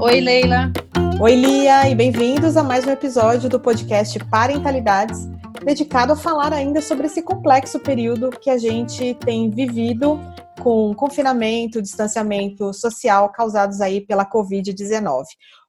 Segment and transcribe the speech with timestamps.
[0.00, 0.70] Oi, Leila.
[1.18, 5.26] Oi, Lia, e bem-vindos a mais um episódio do podcast Parentalidades,
[5.64, 10.20] dedicado a falar ainda sobre esse complexo período que a gente tem vivido
[10.64, 15.24] com confinamento, distanciamento social causados aí pela Covid-19.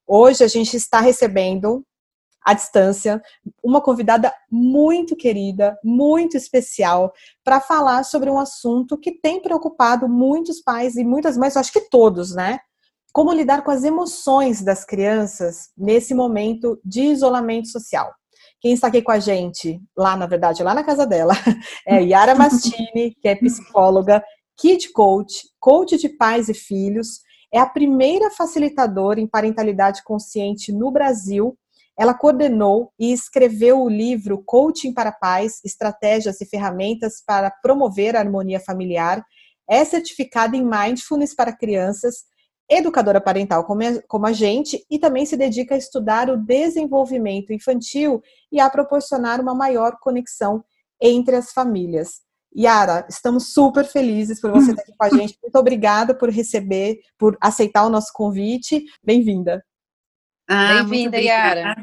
[0.08, 1.86] Hoje a gente está recebendo
[2.42, 3.22] à distância
[3.62, 7.12] uma convidada muito querida, muito especial,
[7.44, 11.90] para falar sobre um assunto que tem preocupado muitos pais e muitas mães, acho que
[11.90, 12.60] todos, né?
[13.12, 18.14] Como lidar com as emoções das crianças nesse momento de isolamento social.
[18.62, 21.34] Quem está aqui com a gente, lá na verdade, lá na casa dela,
[21.86, 24.24] é Yara Mastini, que é psicóloga,
[24.58, 27.22] kid coach, coach de pais e filhos,
[27.54, 31.58] é a primeira facilitadora em parentalidade consciente no Brasil.
[31.98, 38.20] Ela coordenou e escreveu o livro Coaching para Pais: Estratégias e Ferramentas para Promover a
[38.20, 39.24] Harmonia Familiar.
[39.70, 42.26] É certificada em Mindfulness para crianças
[42.70, 48.60] educadora parental como a gente e também se dedica a estudar o desenvolvimento infantil e
[48.60, 50.64] a proporcionar uma maior conexão
[51.00, 52.25] entre as famílias.
[52.56, 55.38] Yara, estamos super felizes por você estar aqui com a gente.
[55.42, 58.86] Muito obrigada por receber, por aceitar o nosso convite.
[59.04, 59.64] Bem-vinda.
[60.48, 61.76] Ah, Bem-vinda, Yara.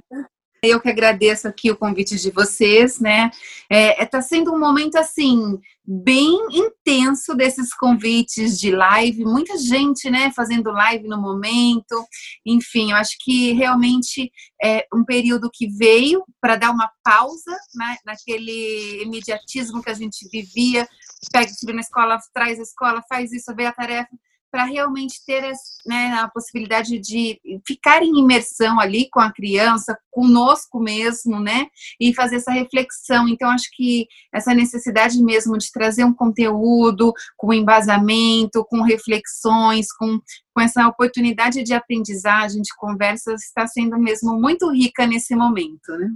[0.64, 3.32] Eu que agradeço aqui o convite de vocês, né?
[3.68, 10.08] É, é, tá sendo um momento assim bem intenso desses convites de live, muita gente,
[10.08, 12.06] né, fazendo live no momento.
[12.46, 14.30] Enfim, eu acho que realmente
[14.62, 20.28] é um período que veio para dar uma pausa né, naquele imediatismo que a gente
[20.30, 20.86] vivia.
[21.32, 24.10] Pega o na escola, traz a escola, faz isso, vê a tarefa
[24.52, 25.50] para realmente ter
[25.86, 31.68] né, a possibilidade de ficar em imersão ali com a criança, conosco mesmo, né?
[31.98, 33.26] E fazer essa reflexão.
[33.26, 40.20] Então, acho que essa necessidade mesmo de trazer um conteúdo com embasamento, com reflexões, com,
[40.54, 46.10] com essa oportunidade de aprendizagem, de conversas, está sendo mesmo muito rica nesse momento, né?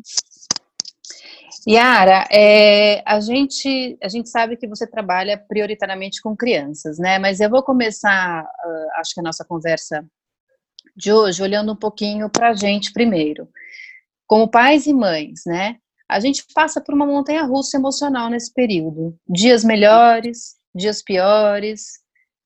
[1.69, 7.19] Yara, é, a, gente, a gente sabe que você trabalha prioritariamente com crianças, né?
[7.19, 10.05] Mas eu vou começar, uh, acho que a nossa conversa
[10.97, 13.49] de hoje, olhando um pouquinho para a gente primeiro.
[14.27, 15.77] Como pais e mães, né?
[16.09, 19.19] A gente passa por uma montanha russa emocional nesse período.
[19.29, 21.99] Dias melhores, dias piores,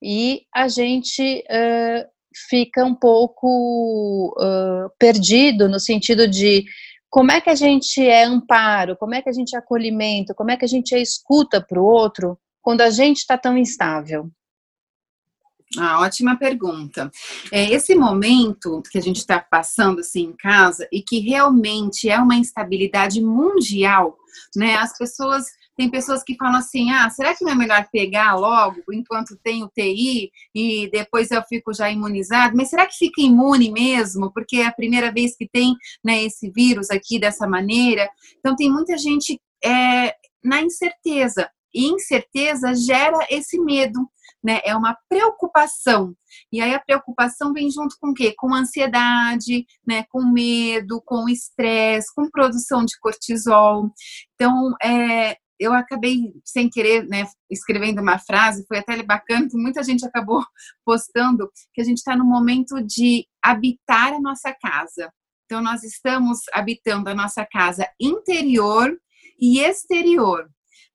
[0.02, 2.08] e a gente uh,
[2.48, 6.64] fica um pouco uh, perdido no sentido de
[7.10, 10.52] como é que a gente é amparo, como é que a gente é acolhimento, como
[10.52, 14.30] é que a gente é escuta para o outro quando a gente está tão instável?
[15.78, 17.10] Ah, ótima pergunta.
[17.52, 22.18] É esse momento que a gente está passando assim em casa e que realmente é
[22.18, 24.16] uma instabilidade mundial,
[24.56, 24.76] né?
[24.76, 25.46] As pessoas
[25.80, 29.64] tem pessoas que falam assim: ah, será que não é melhor pegar logo enquanto tem
[29.64, 32.54] o TI e depois eu fico já imunizado?
[32.54, 34.30] Mas será que fica imune mesmo?
[34.30, 35.74] Porque é a primeira vez que tem
[36.04, 38.10] né, esse vírus aqui dessa maneira.
[38.38, 40.14] Então, tem muita gente é,
[40.44, 41.50] na incerteza.
[41.72, 44.00] E incerteza gera esse medo,
[44.44, 44.60] né?
[44.64, 46.14] É uma preocupação.
[46.52, 48.34] E aí a preocupação vem junto com o quê?
[48.36, 50.04] Com ansiedade, né?
[50.10, 53.88] Com medo, com estresse, com produção de cortisol.
[54.34, 59.82] Então, é, eu acabei sem querer, né, escrevendo uma frase, foi até bacana, que muita
[59.82, 60.42] gente acabou
[60.84, 65.12] postando, que a gente está no momento de habitar a nossa casa.
[65.44, 68.98] Então, nós estamos habitando a nossa casa interior
[69.38, 70.48] e exterior,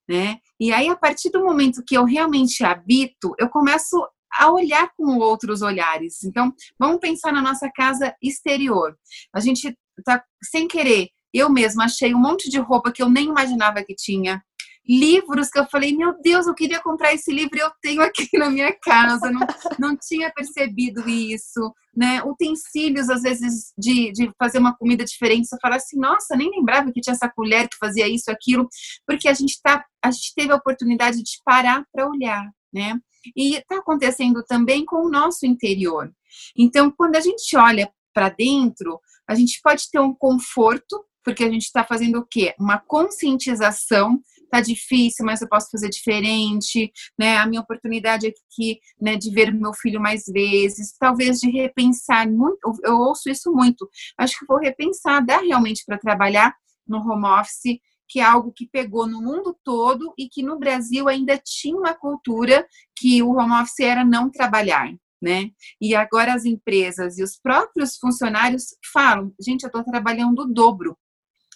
[0.09, 0.39] né?
[0.59, 3.95] E aí, a partir do momento que eu realmente habito, eu começo
[4.33, 6.23] a olhar com outros olhares.
[6.23, 8.97] Então, vamos pensar na nossa casa exterior.
[9.33, 13.25] A gente tá sem querer eu mesma achei um monte de roupa que eu nem
[13.25, 14.41] imaginava que tinha
[14.87, 18.49] livros que eu falei, meu Deus, eu queria comprar esse livro eu tenho aqui na
[18.49, 19.41] minha casa, não,
[19.79, 22.21] não tinha percebido isso, né?
[22.23, 26.91] Utensílios, às vezes, de, de fazer uma comida diferente, você fala assim, nossa, nem lembrava
[26.91, 28.67] que tinha essa colher que fazia isso, aquilo,
[29.07, 32.99] porque a gente tá, a gente teve a oportunidade de parar para olhar, né?
[33.35, 36.11] E está acontecendo também com o nosso interior.
[36.55, 41.49] Então, quando a gente olha para dentro, a gente pode ter um conforto, porque a
[41.49, 42.53] gente está fazendo o quê?
[42.59, 44.21] Uma conscientização
[44.55, 47.37] tá difícil, mas eu posso fazer diferente, né?
[47.37, 52.59] A minha oportunidade aqui, né, de ver meu filho mais vezes, talvez de repensar muito,
[52.83, 53.89] eu ouço isso muito.
[54.17, 56.55] Acho que vou repensar, dá realmente para trabalhar
[56.87, 61.07] no home office, que é algo que pegou no mundo todo e que no Brasil
[61.09, 62.65] ainda tinha uma cultura
[62.95, 64.93] que o home office era não trabalhar.
[65.21, 65.49] né?
[65.81, 70.95] E agora as empresas e os próprios funcionários falam: gente, eu estou trabalhando o dobro.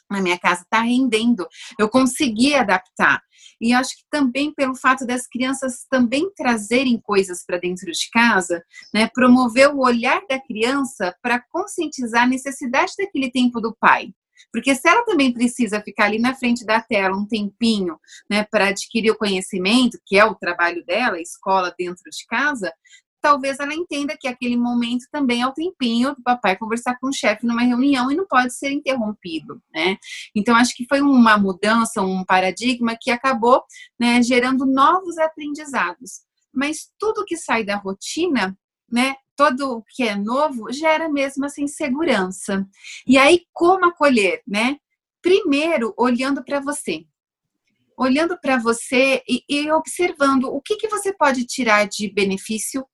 [0.09, 1.47] Na minha casa está rendendo,
[1.77, 3.21] eu consegui adaptar.
[3.61, 8.63] E acho que também pelo fato das crianças também trazerem coisas para dentro de casa,
[8.93, 14.13] né, promover o olhar da criança para conscientizar a necessidade daquele tempo do pai.
[14.51, 18.69] Porque se ela também precisa ficar ali na frente da tela um tempinho, né, para
[18.69, 22.71] adquirir o conhecimento, que é o trabalho dela, escola dentro de casa,
[23.21, 27.13] talvez ela entenda que aquele momento também é o tempinho do papai conversar com o
[27.13, 29.97] chefe numa reunião e não pode ser interrompido, né?
[30.35, 33.63] Então acho que foi uma mudança, um paradigma que acabou
[33.99, 36.21] né, gerando novos aprendizados.
[36.53, 38.57] Mas tudo que sai da rotina,
[38.91, 39.15] né?
[39.35, 42.67] Todo o que é novo gera mesmo essa insegurança.
[43.07, 44.77] E aí como acolher, né?
[45.21, 47.05] Primeiro olhando para você,
[47.97, 52.85] olhando para você e, e, observando o que, que você pode tirar de benefício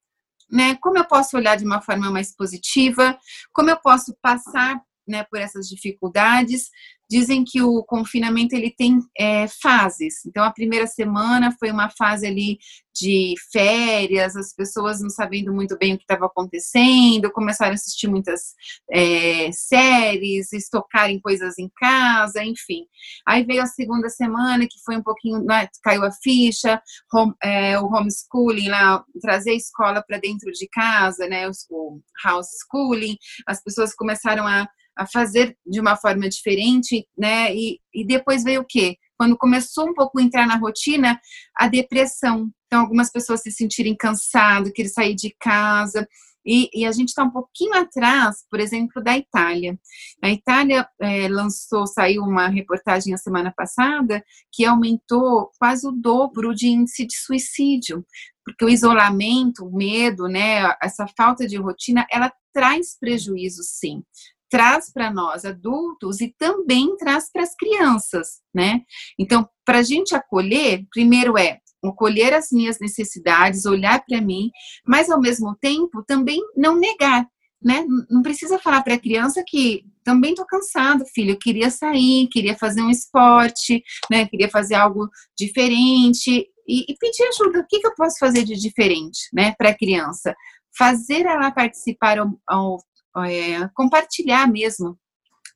[0.49, 0.75] né?
[0.81, 3.17] Como eu posso olhar de uma forma mais positiva?
[3.53, 6.69] Como eu posso passar né, por essas dificuldades
[7.09, 10.25] dizem que o confinamento ele tem é, fases.
[10.25, 12.57] Então a primeira semana foi uma fase ali
[12.95, 18.07] de férias, as pessoas não sabendo muito bem o que estava acontecendo, começaram a assistir
[18.07, 18.53] muitas
[18.89, 22.85] é, séries, estocarem coisas em casa, enfim.
[23.27, 26.81] Aí veio a segunda semana que foi um pouquinho, né, caiu a ficha,
[27.13, 32.47] home, é, o homeschooling lá, trazer a escola para dentro de casa, né, o house
[32.63, 34.67] schooling, as pessoas começaram a
[34.97, 37.53] a fazer de uma forma diferente, né?
[37.55, 38.97] E, e depois veio o quê?
[39.17, 41.19] Quando começou um pouco a entrar na rotina,
[41.55, 42.49] a depressão.
[42.67, 46.07] Então, algumas pessoas se sentirem cansadas, querer sair de casa.
[46.45, 49.79] E, e, a gente está um pouquinho atrás, por exemplo, da Itália.
[50.21, 56.53] A Itália é, lançou, saiu uma reportagem a semana passada que aumentou quase o dobro
[56.53, 58.05] de índice de suicídio,
[58.43, 64.03] porque o isolamento, o medo, né, essa falta de rotina, ela traz prejuízo, sim
[64.49, 68.81] traz para nós adultos e também traz para as crianças, né?
[69.19, 74.49] Então, para a gente acolher, primeiro é acolher as minhas necessidades, olhar para mim,
[74.87, 77.27] mas ao mesmo tempo também não negar,
[77.61, 77.85] né?
[78.09, 82.55] Não precisa falar para a criança que também estou cansado, filho, eu queria sair, queria
[82.55, 84.27] fazer um esporte, né?
[84.27, 87.59] Queria fazer algo diferente e, e pedir ajuda.
[87.59, 89.53] O que, que eu posso fazer de diferente, né?
[89.57, 90.35] Para a criança
[90.77, 92.77] fazer ela participar ao, ao,
[93.23, 94.97] é, compartilhar mesmo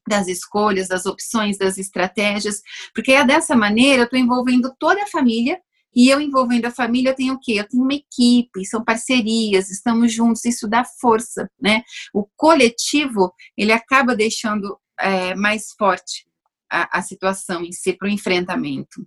[0.08, 2.62] das escolhas, das opções, das estratégias,
[2.94, 5.60] porque é dessa maneira eu estou envolvendo toda a família
[5.96, 7.54] e eu envolvendo a família, eu tenho o quê?
[7.54, 11.84] Eu tenho uma equipe, são parcerias, estamos juntos, isso dá força, né?
[12.14, 16.28] O coletivo, ele acaba deixando é, mais forte
[16.70, 19.06] a, a, situação em si para o enfrentamento.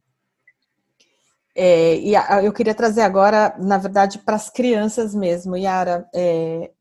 [1.54, 2.14] É, e
[2.44, 6.72] eu queria trazer agora, na verdade, para as crianças mesmo, Yara, é,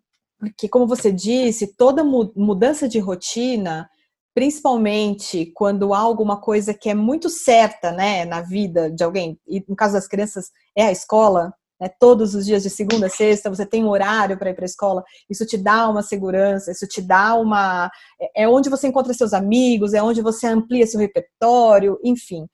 [0.41, 3.87] porque, como você disse, toda mudança de rotina,
[4.33, 9.63] principalmente quando há alguma coisa que é muito certa né, na vida de alguém, e
[9.67, 13.51] no caso das crianças é a escola, né, todos os dias de segunda a sexta,
[13.51, 16.87] você tem um horário para ir para a escola, isso te dá uma segurança, isso
[16.87, 17.91] te dá uma.
[18.19, 22.47] É, é onde você encontra seus amigos, é onde você amplia seu repertório, enfim.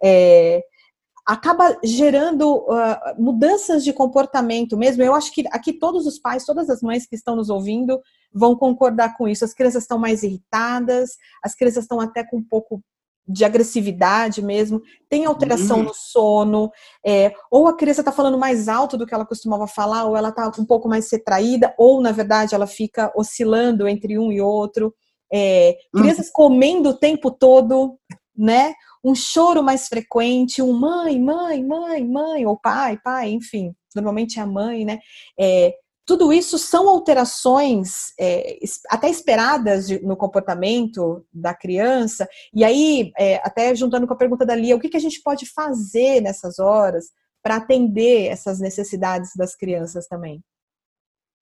[0.00, 0.62] É,
[1.26, 5.02] acaba gerando uh, mudanças de comportamento mesmo.
[5.02, 8.00] Eu acho que aqui todos os pais, todas as mães que estão nos ouvindo
[8.32, 9.44] vão concordar com isso.
[9.44, 11.10] As crianças estão mais irritadas,
[11.42, 12.82] as crianças estão até com um pouco
[13.26, 15.84] de agressividade mesmo, tem alteração uhum.
[15.84, 16.70] no sono,
[17.06, 20.30] é, ou a criança está falando mais alto do que ela costumava falar, ou ela
[20.30, 24.92] está um pouco mais retraída, ou na verdade ela fica oscilando entre um e outro.
[25.32, 26.32] É, crianças uhum.
[26.34, 27.96] comendo o tempo todo,
[28.36, 28.74] né?
[29.04, 34.42] Um choro mais frequente, um mãe, mãe, mãe, mãe, ou pai, pai, enfim, normalmente é
[34.42, 34.98] a mãe, né?
[35.38, 38.58] É, tudo isso são alterações é,
[38.90, 42.28] até esperadas de, no comportamento da criança.
[42.52, 45.22] E aí, é, até juntando com a pergunta da Lia, o que, que a gente
[45.22, 47.06] pode fazer nessas horas
[47.42, 50.42] para atender essas necessidades das crianças também?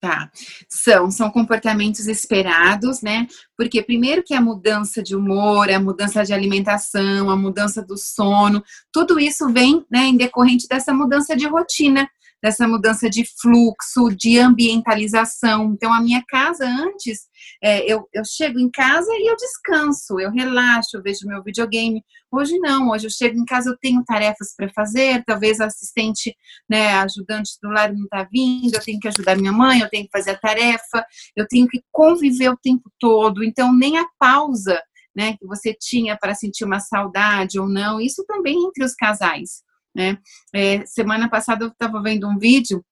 [0.00, 0.30] Tá,
[0.66, 3.26] são, são comportamentos esperados, né?
[3.54, 8.64] Porque primeiro que a mudança de humor, a mudança de alimentação, a mudança do sono,
[8.90, 12.08] tudo isso vem, né, em decorrente dessa mudança de rotina,
[12.42, 15.72] dessa mudança de fluxo, de ambientalização.
[15.72, 17.28] Então, a minha casa antes,
[17.62, 22.02] é, eu, eu chego em casa e eu descanso, eu relaxo, eu vejo meu videogame.
[22.32, 26.34] Hoje não, hoje eu chego em casa, eu tenho tarefas para fazer, talvez a assistente,
[26.68, 30.04] né, ajudante do lar não está vindo, eu tenho que ajudar minha mãe, eu tenho
[30.04, 31.04] que fazer a tarefa,
[31.36, 33.42] eu tenho que conviver o tempo todo.
[33.44, 34.80] Então, nem a pausa
[35.14, 39.62] né, que você tinha para sentir uma saudade ou não, isso também entre os casais.
[39.94, 40.18] Né?
[40.54, 42.84] É, semana passada eu estava vendo um vídeo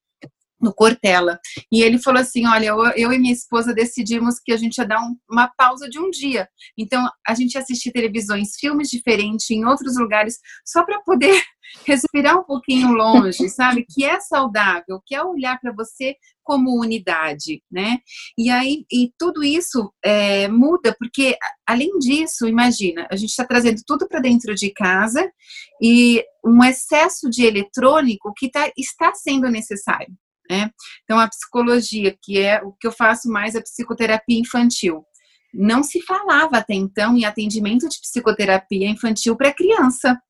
[0.60, 1.38] no Cortella.
[1.72, 4.86] E ele falou assim: Olha, eu, eu, e minha esposa decidimos que a gente ia
[4.86, 6.48] dar um, uma pausa de um dia.
[6.76, 11.40] Então, a gente ia assistir televisões, filmes diferentes em outros lugares, só para poder
[11.86, 13.84] respirar um pouquinho longe, sabe?
[13.88, 17.98] Que é saudável, que é olhar para você como unidade, né?
[18.36, 21.36] E aí, e tudo isso é, muda, porque
[21.66, 25.30] além disso, imagina, a gente está trazendo tudo para dentro de casa
[25.82, 30.14] e um excesso de eletrônico que tá, está sendo necessário.
[30.50, 30.70] Né?
[31.04, 35.04] Então, a psicologia, que é o que eu faço mais, a psicoterapia infantil.
[35.52, 40.20] Não se falava até então em atendimento de psicoterapia infantil para criança.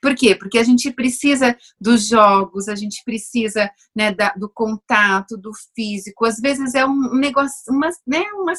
[0.00, 0.34] Por quê?
[0.34, 6.24] Porque a gente precisa dos jogos, a gente precisa né, da, do contato, do físico.
[6.24, 8.54] Às vezes é um negócio, uma, né, uma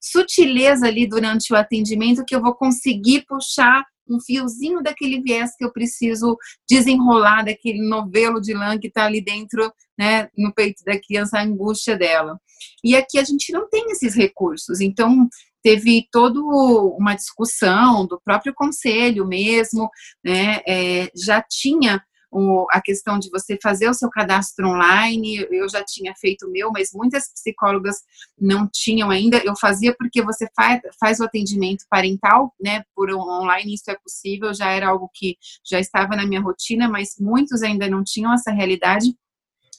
[0.00, 5.64] sutileza ali durante o atendimento que eu vou conseguir puxar um fiozinho daquele viés que
[5.64, 6.36] eu preciso
[6.68, 11.42] desenrolar, daquele novelo de lã que está ali dentro, né, no peito da criança, a
[11.42, 12.38] angústia dela.
[12.84, 15.28] E aqui a gente não tem esses recursos, então
[15.62, 19.88] teve toda uma discussão do próprio conselho mesmo,
[20.24, 25.68] né, é, já tinha o, a questão de você fazer o seu cadastro online, eu
[25.68, 27.96] já tinha feito o meu, mas muitas psicólogas
[28.38, 29.38] não tinham ainda.
[29.44, 34.54] Eu fazia porque você faz, faz o atendimento parental, né, por online, isso é possível,
[34.54, 38.50] já era algo que já estava na minha rotina, mas muitos ainda não tinham essa
[38.50, 39.14] realidade.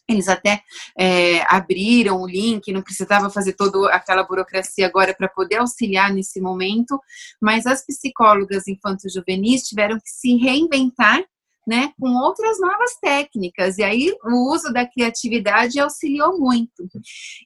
[0.09, 0.61] Eles até
[0.99, 6.41] é, abriram o link, não precisava fazer toda aquela burocracia agora para poder auxiliar nesse
[6.41, 6.99] momento,
[7.39, 11.23] mas as psicólogas infanto-juvenis tiveram que se reinventar
[11.67, 13.77] né, com outras novas técnicas.
[13.77, 16.87] E aí o uso da criatividade auxiliou muito.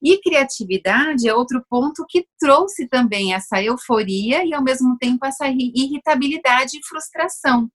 [0.02, 5.48] E criatividade é outro ponto que trouxe também essa euforia e ao mesmo tempo essa
[5.48, 7.70] irritabilidade e frustração.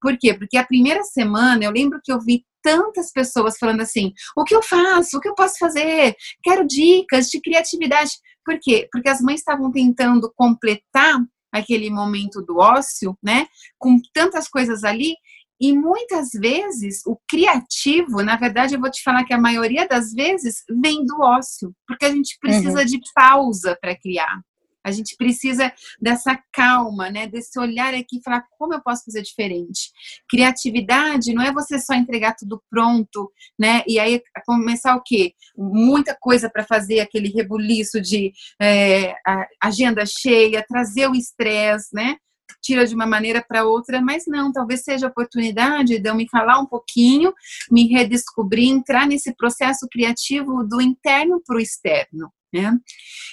[0.00, 0.34] Por quê?
[0.34, 4.54] Porque a primeira semana eu lembro que eu vi tantas pessoas falando assim: o que
[4.54, 5.16] eu faço?
[5.16, 6.14] O que eu posso fazer?
[6.42, 8.12] Quero dicas de criatividade.
[8.44, 8.88] Por quê?
[8.90, 11.18] Porque as mães estavam tentando completar
[11.52, 13.46] aquele momento do ócio, né?
[13.78, 15.14] Com tantas coisas ali,
[15.62, 20.12] e muitas vezes o criativo, na verdade, eu vou te falar que a maioria das
[20.12, 22.84] vezes vem do ócio, porque a gente precisa uhum.
[22.84, 24.40] de pausa para criar.
[24.84, 27.28] A gente precisa dessa calma, né?
[27.28, 29.92] Desse olhar aqui e falar como eu posso fazer diferente.
[30.28, 33.84] Criatividade não é você só entregar tudo pronto, né?
[33.86, 35.32] E aí começar o quê?
[35.56, 39.14] Muita coisa para fazer, aquele rebuliço de é,
[39.62, 42.16] agenda cheia, trazer o estresse, né?
[42.62, 46.26] Tira de uma maneira para outra, mas não, talvez seja a oportunidade de eu me
[46.26, 47.34] calar um pouquinho,
[47.70, 52.32] me redescobrir, entrar nesse processo criativo do interno para o externo.
[52.52, 52.76] Né?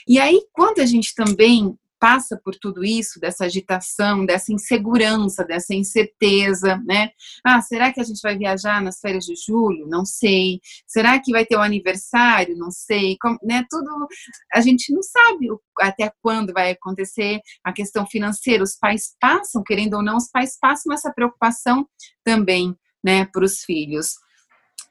[0.07, 5.73] E aí, quando a gente também passa por tudo isso, dessa agitação, dessa insegurança, dessa
[5.75, 7.11] incerteza, né?
[7.45, 9.87] Ah, será que a gente vai viajar nas férias de julho?
[9.87, 10.59] Não sei.
[10.87, 12.57] Será que vai ter um aniversário?
[12.57, 13.17] Não sei.
[13.21, 13.65] Como, né?
[13.69, 14.07] Tudo
[14.53, 15.47] a gente não sabe
[15.79, 18.63] até quando vai acontecer a questão financeira.
[18.63, 21.87] Os pais passam, querendo ou não, os pais passam essa preocupação
[22.23, 24.15] também, né, para os filhos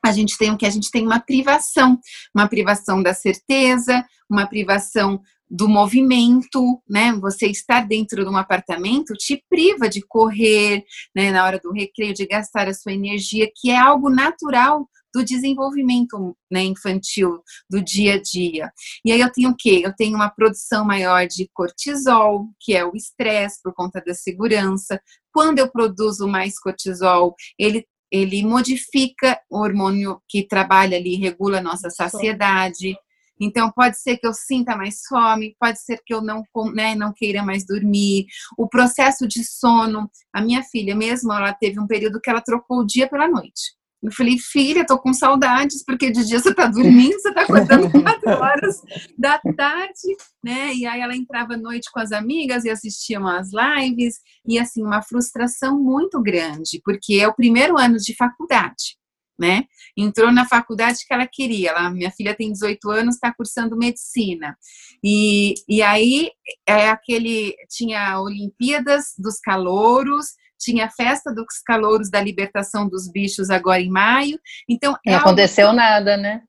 [0.05, 1.99] a gente tem o que a gente tem uma privação,
[2.35, 7.13] uma privação da certeza, uma privação do movimento, né?
[7.21, 12.15] Você estar dentro de um apartamento te priva de correr, né, na hora do recreio,
[12.15, 18.15] de gastar a sua energia, que é algo natural do desenvolvimento né, infantil do dia
[18.15, 18.71] a dia.
[19.05, 19.81] E aí eu tenho o quê?
[19.83, 25.01] Eu tenho uma produção maior de cortisol, que é o estresse por conta da segurança.
[25.33, 31.63] Quando eu produzo mais cortisol, ele ele modifica o hormônio que trabalha ali, regula a
[31.63, 32.97] nossa saciedade.
[33.41, 36.43] Então, pode ser que eu sinta mais fome, pode ser que eu não,
[36.75, 38.27] né, não queira mais dormir.
[38.57, 42.81] O processo de sono, a minha filha mesmo, ela teve um período que ela trocou
[42.81, 43.79] o dia pela noite.
[44.01, 47.91] Eu falei, filha, tô com saudades, porque de dia você tá dormindo, você tá acordando
[48.01, 48.81] quatro horas
[49.19, 50.73] da tarde, né?
[50.73, 54.85] E aí ela entrava à noite com as amigas e assistiam as lives, e assim,
[54.85, 58.98] uma frustração muito grande, porque é o primeiro ano de faculdade
[59.39, 59.65] né?
[59.97, 61.71] Entrou na faculdade que ela queria.
[61.71, 64.57] Ela, minha filha tem 18 anos, está cursando medicina.
[65.03, 66.31] E, e aí
[66.67, 70.27] é aquele tinha Olimpíadas dos Calouros,
[70.59, 74.39] tinha a festa dos calouros da libertação dos bichos agora em maio.
[74.69, 76.43] Então é não aconteceu nada, né?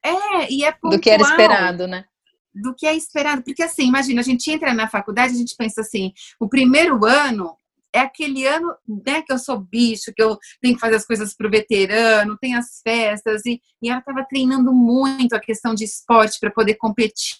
[0.00, 2.04] É, e é pontual, do que era esperado, né?
[2.54, 5.80] Do que é esperado, porque assim, imagina, a gente entra na faculdade, a gente pensa
[5.80, 7.56] assim, o primeiro ano
[7.94, 8.74] é aquele ano
[9.06, 12.38] né, que eu sou bicho, que eu tenho que fazer as coisas para o veterano,
[12.38, 16.74] tem as festas, e, e ela estava treinando muito a questão de esporte para poder
[16.74, 17.36] competir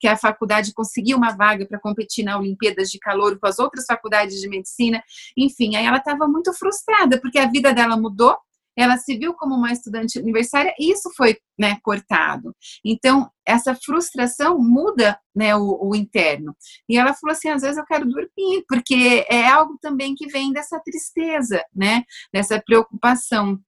[0.00, 3.84] que a faculdade conseguiu uma vaga para competir na Olimpíadas de Calor com as outras
[3.86, 5.02] faculdades de medicina.
[5.36, 8.36] Enfim, aí ela estava muito frustrada, porque a vida dela mudou,
[8.78, 12.54] ela se viu como uma estudante universitária e isso foi né, cortado.
[12.84, 16.54] Então, essa frustração muda né, o, o, interno.
[16.88, 20.52] E ela falou assim: às vezes eu quero dormir, porque é algo também que vem
[20.52, 23.58] dessa tristeza, né, dessa preocupação.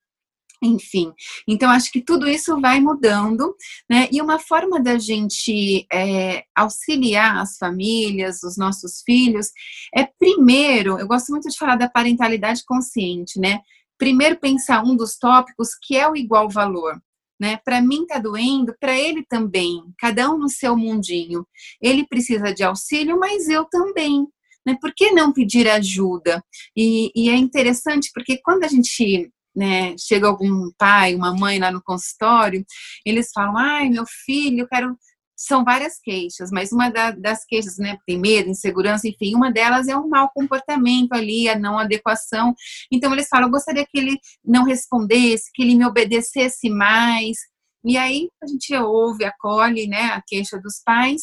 [0.63, 1.11] Enfim,
[1.49, 3.57] então acho que tudo isso vai mudando,
[3.89, 4.09] né?
[4.13, 9.49] E uma forma da gente é, auxiliar as famílias, os nossos filhos,
[9.97, 13.61] é primeiro, eu gosto muito de falar da parentalidade consciente, né?
[14.01, 16.99] Primeiro pensar um dos tópicos que é o igual valor.
[17.39, 17.59] Né?
[17.63, 21.47] Para mim tá doendo, para ele também, cada um no seu mundinho.
[21.81, 24.27] Ele precisa de auxílio, mas eu também.
[24.67, 24.75] Né?
[24.81, 26.43] Por que não pedir ajuda?
[26.75, 31.71] E, e é interessante porque quando a gente né, chega algum pai, uma mãe lá
[31.71, 32.65] no consultório,
[33.05, 34.97] eles falam, ai, meu filho, eu quero.
[35.43, 39.89] São várias queixas, mas uma da, das queixas, né, tem medo, insegurança, enfim, uma delas
[39.89, 42.55] é um mau comportamento ali, a não adequação.
[42.93, 47.39] Então, eles falam, eu gostaria que ele não respondesse, que ele me obedecesse mais.
[47.83, 51.23] E aí, a gente ouve, acolhe, né, a queixa dos pais,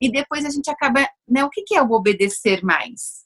[0.00, 3.25] e depois a gente acaba, né, o que é o obedecer mais?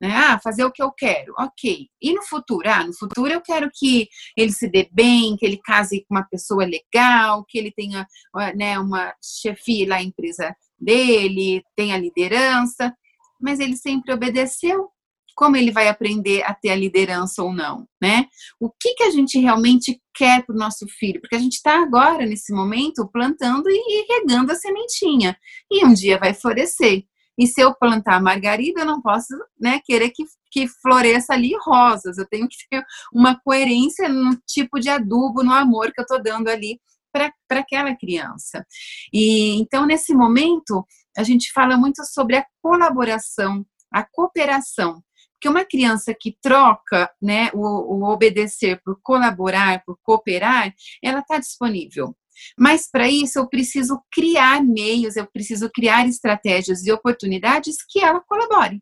[0.00, 0.14] Né?
[0.14, 1.88] Ah, fazer o que eu quero, ok.
[2.00, 2.68] E no futuro?
[2.68, 6.22] Ah, no futuro eu quero que ele se dê bem, que ele case com uma
[6.22, 8.06] pessoa legal, que ele tenha
[8.54, 12.94] né, uma chefia lá na empresa dele, tenha liderança.
[13.40, 14.88] Mas ele sempre obedeceu.
[15.34, 18.26] Como ele vai aprender a ter a liderança ou não, né?
[18.58, 21.20] O que, que a gente realmente quer para o nosso filho?
[21.20, 25.38] Porque a gente está agora, nesse momento, plantando e regando a sementinha.
[25.70, 27.04] E um dia vai florescer.
[27.38, 32.18] E se eu plantar margarida, eu não posso né, querer que, que floresça ali rosas.
[32.18, 36.22] Eu tenho que ter uma coerência no tipo de adubo, no amor que eu estou
[36.22, 36.80] dando ali
[37.12, 38.66] para aquela criança.
[39.12, 40.84] E então, nesse momento,
[41.16, 45.02] a gente fala muito sobre a colaboração, a cooperação.
[45.34, 51.38] Porque uma criança que troca né, o, o obedecer por colaborar, por cooperar, ela está
[51.38, 52.16] disponível.
[52.58, 58.20] Mas para isso eu preciso criar meios, eu preciso criar estratégias e oportunidades que ela
[58.20, 58.80] colabore.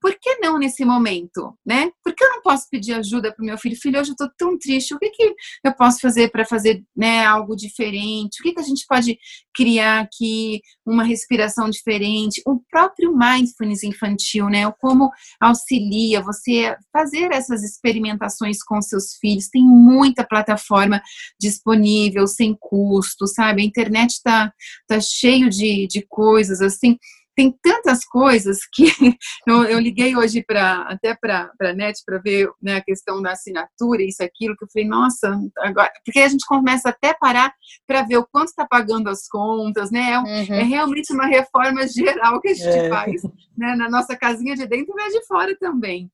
[0.00, 1.90] Por que não nesse momento, né?
[2.02, 3.76] Por que eu não posso pedir ajuda para o meu filho?
[3.76, 4.94] Filho, hoje eu estou tão triste.
[4.94, 8.40] O que, que eu posso fazer para fazer né, algo diferente?
[8.40, 9.18] O que, que a gente pode
[9.54, 10.60] criar aqui?
[10.86, 12.42] Uma respiração diferente?
[12.46, 14.66] O próprio mindfulness infantil, né?
[14.66, 19.48] O como auxilia você fazer essas experimentações com seus filhos.
[19.48, 21.02] Tem muita plataforma
[21.38, 23.62] disponível, sem custo, sabe?
[23.62, 24.52] A internet está
[24.86, 26.96] tá cheio de, de coisas assim
[27.40, 28.84] tem tantas coisas que
[29.48, 33.32] eu, eu liguei hoje para até para a NET para ver né, a questão da
[33.32, 35.90] assinatura, isso, aquilo, que eu falei, nossa, agora.
[36.04, 37.54] Porque a gente começa até a parar
[37.86, 40.10] para ver o quanto está pagando as contas, né?
[40.10, 40.54] É, uhum.
[40.54, 42.88] é, realmente uma reforma geral que a gente é.
[42.90, 43.22] faz
[43.56, 46.10] né, na nossa casinha de dentro e de fora também.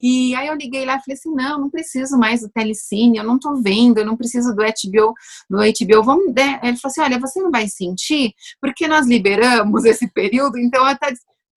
[0.00, 3.24] E aí eu liguei lá e falei assim, não, não preciso mais do telecine, eu
[3.24, 5.14] não tô vendo, eu não preciso do HBO,
[5.48, 6.34] do HBO, vamos...
[6.34, 6.60] Né?
[6.62, 10.96] Ele falou assim, olha, você não vai sentir, porque nós liberamos esse período, então ela
[10.96, 11.10] tá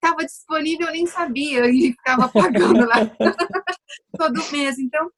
[0.04, 3.10] estava disponível, eu nem sabia, e ficava pagando lá
[4.18, 4.78] todo mês.
[4.78, 5.10] Então,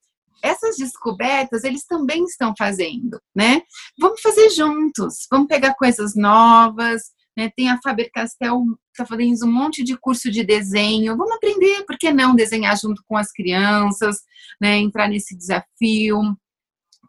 [0.44, 3.62] essas descobertas eles também estão fazendo, né?
[4.00, 7.02] Vamos fazer juntos, vamos pegar coisas novas,
[7.36, 7.52] né?
[7.56, 11.18] Tem a Faber Castell está fazendo um monte de curso de desenho.
[11.18, 14.20] Vamos aprender, por que não desenhar junto com as crianças,
[14.60, 14.78] né?
[14.78, 16.22] Entrar nesse desafio,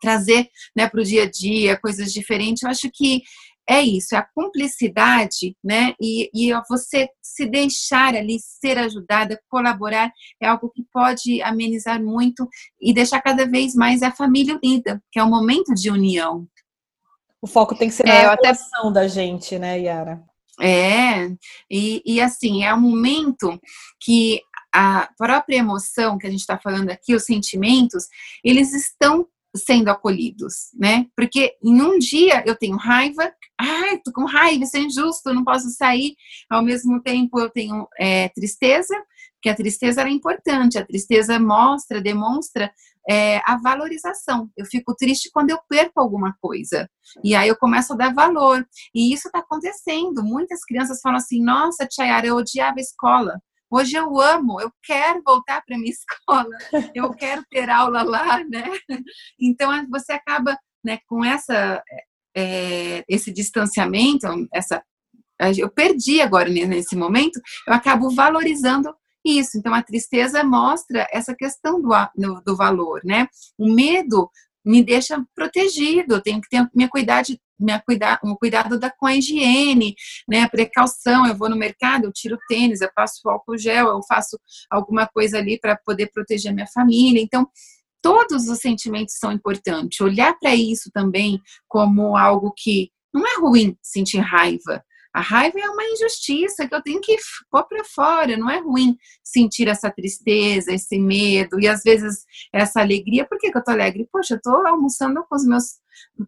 [0.01, 2.63] trazer né, para o dia a dia coisas diferentes.
[2.63, 3.23] Eu acho que
[3.69, 5.93] é isso, é a cumplicidade, né?
[6.01, 12.49] E, e você se deixar ali ser ajudada, colaborar, é algo que pode amenizar muito
[12.81, 16.47] e deixar cada vez mais a família unida, que é um momento de união.
[17.47, 18.53] O foco tem que ser é, na é, até...
[18.93, 20.21] da gente, né, Yara?
[20.61, 21.29] É,
[21.71, 23.57] e, e assim, é um momento
[24.01, 24.41] que
[24.75, 28.09] a própria emoção que a gente está falando aqui, os sentimentos,
[28.43, 31.07] eles estão sendo acolhidos, né?
[31.15, 35.45] Porque em um dia eu tenho raiva, ai, tô com raiva, isso é injusto, não
[35.45, 36.17] posso sair.
[36.51, 38.93] Ao mesmo tempo eu tenho é, tristeza,
[39.41, 42.73] que a tristeza é importante, a tristeza mostra, demonstra
[43.09, 44.51] é, a valorização.
[44.57, 46.89] Eu fico triste quando eu perco alguma coisa.
[47.23, 48.67] E aí eu começo a dar valor.
[48.95, 50.23] E isso está acontecendo.
[50.25, 53.41] Muitas crianças falam assim: nossa, Tiara, eu odiava a escola.
[53.71, 56.57] Hoje eu amo, eu quero voltar para minha escola,
[56.95, 58.65] eu quero ter aula lá, né?
[59.41, 61.83] Então você acaba né, com essa,
[62.37, 64.83] é, esse distanciamento, essa
[65.59, 67.39] eu perdi agora nesse momento,
[67.69, 68.95] eu acabo valorizando
[69.27, 69.59] isso.
[69.59, 73.29] Então, a tristeza mostra essa questão do, do valor, né?
[73.59, 74.31] O medo
[74.65, 79.07] me deixa protegido, eu tenho que ter minha cuidado, minha cuidar, um cuidado da, com
[79.07, 79.95] a higiene,
[80.29, 84.01] né, a precaução, eu vou no mercado, eu tiro tênis, eu passo álcool gel, eu
[84.09, 84.37] faço
[84.69, 87.49] alguma coisa ali para poder proteger minha família, então
[88.03, 90.01] todos os sentimentos são importantes.
[90.01, 94.85] Olhar para isso também como algo que não é ruim sentir raiva.
[95.17, 97.17] A raiva é uma injustiça que eu tenho que
[97.51, 98.37] pôr para fora.
[98.37, 103.25] Não é ruim sentir essa tristeza, esse medo e às vezes essa alegria.
[103.25, 104.07] Por que, que eu tô alegre?
[104.13, 105.65] Poxa, eu tô almoçando com os meus,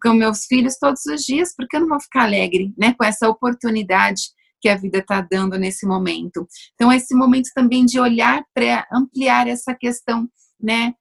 [0.01, 2.95] com meus filhos todos os dias, por que eu não vou ficar alegre, né?
[2.97, 4.23] Com essa oportunidade
[4.59, 6.47] que a vida está dando nesse momento.
[6.73, 10.27] Então, esse momento também de olhar para ampliar essa questão,
[10.59, 10.95] né?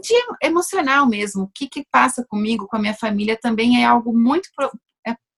[0.00, 0.14] De
[0.46, 4.48] emocional mesmo, o que, que passa comigo, com a minha família, também é algo muito
[4.60, 4.68] é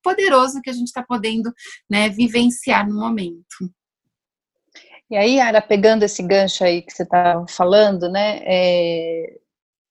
[0.03, 1.53] poderoso que a gente está podendo
[1.89, 3.71] né, vivenciar no momento.
[5.11, 9.39] E aí, Ara, pegando esse gancho aí que você está falando, né, é,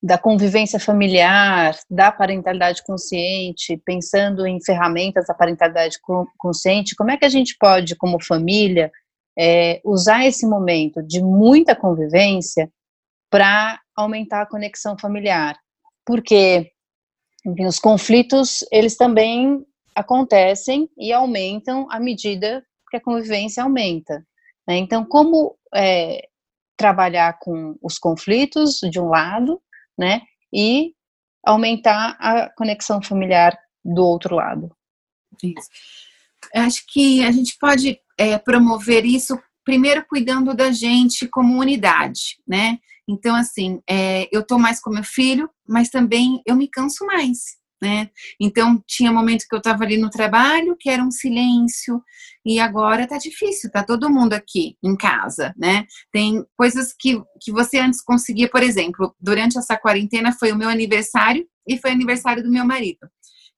[0.02, 5.98] da convivência familiar, da parentalidade consciente, pensando em ferramentas da parentalidade
[6.38, 8.92] consciente, como é que a gente pode, como família,
[9.38, 12.72] é, usar esse momento de muita convivência
[13.30, 15.58] para aumentar a conexão familiar?
[16.06, 16.72] Porque
[17.46, 19.66] enfim, os conflitos, eles também
[19.98, 24.24] acontecem e aumentam à medida que a convivência aumenta.
[24.68, 24.78] Né?
[24.78, 26.28] Então, como é,
[26.78, 29.60] trabalhar com os conflitos, de um lado,
[29.98, 30.22] né?
[30.54, 30.94] E
[31.44, 34.72] aumentar a conexão familiar do outro lado.
[35.44, 35.68] Isso.
[36.54, 42.78] Acho que a gente pode é, promover isso primeiro cuidando da gente como unidade, né?
[43.10, 47.58] Então, assim, é, eu tô mais com meu filho, mas também eu me canso mais
[47.82, 48.10] né?
[48.40, 52.02] Então tinha momento que eu estava ali no trabalho, que era um silêncio,
[52.46, 55.86] e agora tá difícil, tá todo mundo aqui em casa, né?
[56.12, 60.70] Tem coisas que, que você antes conseguia, por exemplo, durante essa quarentena foi o meu
[60.70, 63.08] aniversário e foi aniversário do meu marido.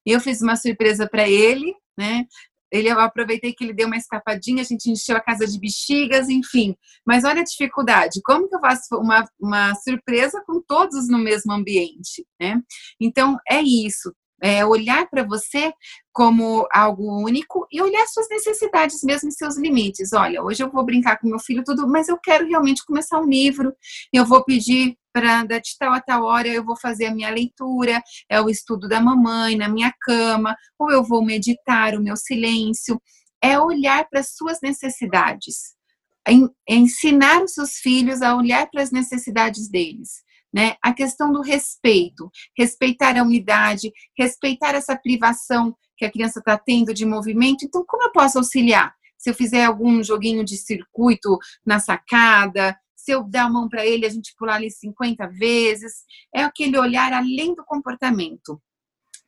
[0.04, 2.24] Eu fiz uma surpresa para ele, né?
[2.70, 6.28] Ele, eu aproveitei que ele deu uma escapadinha, a gente encheu a casa de bexigas,
[6.28, 6.76] enfim.
[7.06, 11.52] Mas olha a dificuldade, como que eu faço uma, uma surpresa com todos no mesmo
[11.52, 12.60] ambiente, né?
[13.00, 15.72] Então, é isso, é olhar para você
[16.12, 20.12] como algo único e olhar suas necessidades, mesmo seus limites.
[20.12, 23.28] Olha, hoje eu vou brincar com meu filho tudo, mas eu quero realmente começar um
[23.28, 23.72] livro.
[24.12, 28.02] Eu vou pedir para de tal a tal hora eu vou fazer a minha leitura,
[28.28, 33.00] é o estudo da mamãe na minha cama, ou eu vou meditar o meu silêncio.
[33.42, 35.74] É olhar para as suas necessidades.
[36.26, 36.32] É
[36.74, 40.22] ensinar os seus filhos a olhar para as necessidades deles.
[40.52, 40.74] Né?
[40.82, 46.92] A questão do respeito, respeitar a unidade, respeitar essa privação que a criança está tendo
[46.92, 47.64] de movimento.
[47.64, 48.92] Então, como eu posso auxiliar?
[49.16, 53.86] Se eu fizer algum joguinho de circuito na sacada, se eu dar a mão para
[53.86, 56.04] ele, a gente pular ali 50 vezes.
[56.34, 58.60] É aquele olhar além do comportamento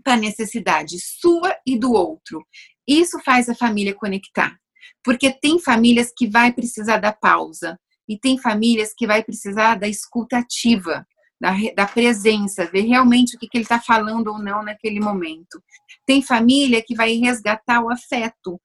[0.04, 2.44] para a necessidade sua e do outro.
[2.87, 4.56] Isso faz a família conectar.
[5.02, 9.88] Porque tem famílias que vai precisar da pausa e tem famílias que vai precisar da
[9.88, 11.06] escuta ativa
[11.40, 15.62] da, da presença, ver realmente o que, que ele está falando ou não naquele momento.
[16.06, 18.61] Tem família que vai resgatar o afeto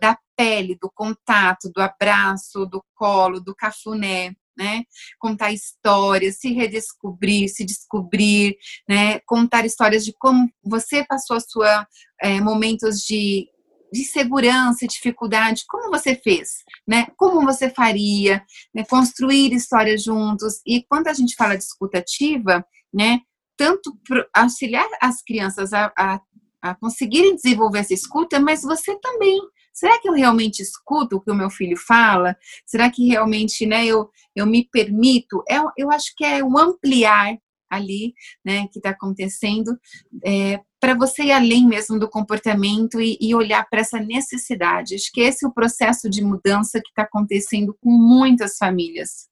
[0.00, 4.34] da pele, do contato, do abraço, do colo, do cafuné.
[4.60, 4.82] Né?
[5.18, 9.18] Contar histórias, se redescobrir, se descobrir, né?
[9.20, 11.86] Contar histórias de como você passou a sua
[12.20, 13.48] é, momentos de
[13.92, 16.48] de segurança, dificuldade, como você fez,
[16.86, 17.06] né?
[17.16, 18.44] Como você faria,
[18.74, 18.84] né?
[18.88, 20.60] construir histórias juntos.
[20.66, 23.20] E quando a gente fala de escutativa, né?
[23.56, 23.92] Tanto
[24.34, 26.20] auxiliar as crianças a, a,
[26.62, 29.40] a conseguirem desenvolver essa escuta, mas você também.
[29.80, 32.36] Será que eu realmente escuto o que o meu filho fala?
[32.66, 35.42] Será que realmente, né, eu, eu me permito?
[35.48, 37.34] É, eu acho que é o ampliar
[37.70, 38.12] ali,
[38.44, 39.74] né, que está acontecendo,
[40.22, 44.96] é, para você ir além mesmo do comportamento e, e olhar para essa necessidade.
[44.96, 49.30] Acho que esse é o processo de mudança que está acontecendo com muitas famílias.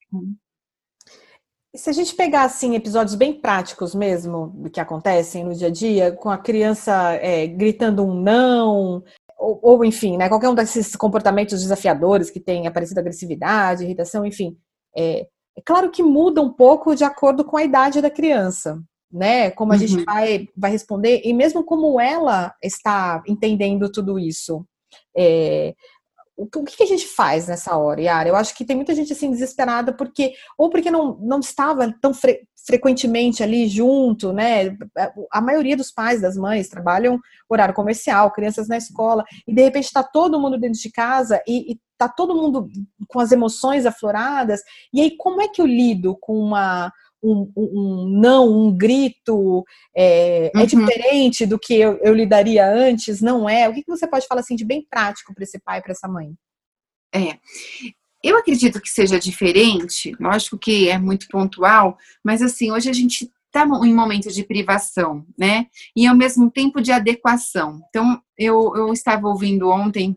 [1.77, 6.13] Se a gente pegar assim episódios bem práticos mesmo que acontecem no dia a dia,
[6.13, 9.05] com a criança é, gritando um não,
[9.39, 14.57] ou, ou, enfim, né, qualquer um desses comportamentos desafiadores que tem aparecido agressividade, irritação, enfim,
[14.97, 19.51] é, é claro que muda um pouco de acordo com a idade da criança, né?
[19.51, 19.81] Como a uhum.
[19.81, 24.65] gente vai, vai responder, e mesmo como ela está entendendo tudo isso.
[25.17, 25.75] É,
[26.39, 28.29] o que a gente faz nessa hora, Yara?
[28.29, 32.15] Eu acho que tem muita gente assim desesperada porque ou porque não, não estava tão
[32.15, 34.77] fre frequentemente ali junto, né?
[35.33, 39.87] A maioria dos pais, das mães trabalham horário comercial, crianças na escola e de repente
[39.87, 42.69] está todo mundo dentro de casa e, e tá todo mundo
[43.09, 44.61] com as emoções afloradas.
[44.93, 46.93] E aí como é que eu lido com uma
[47.23, 50.63] um, um, não, um grito, é, é uhum.
[50.63, 53.21] é, diferente do que eu, eu lidaria antes?
[53.21, 53.69] Não é?
[53.69, 56.09] O que, que você pode falar assim de bem prático para esse pai, para essa
[56.09, 56.35] mãe?
[57.15, 57.39] É.
[58.23, 63.31] Eu acredito que seja diferente, lógico que é muito pontual, mas assim, hoje a gente
[63.47, 65.67] está em momento de privação, né?
[65.97, 67.81] E ao mesmo tempo de adequação.
[67.89, 70.17] Então, eu, eu estava ouvindo ontem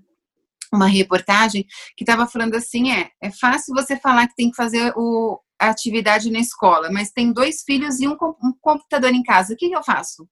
[0.73, 4.93] uma reportagem que estava falando assim: é, é fácil você falar que tem que fazer
[4.95, 8.15] o, atividade na escola, mas tem dois filhos e um,
[8.61, 9.53] computador em casa.
[9.53, 10.27] O que, que eu faço?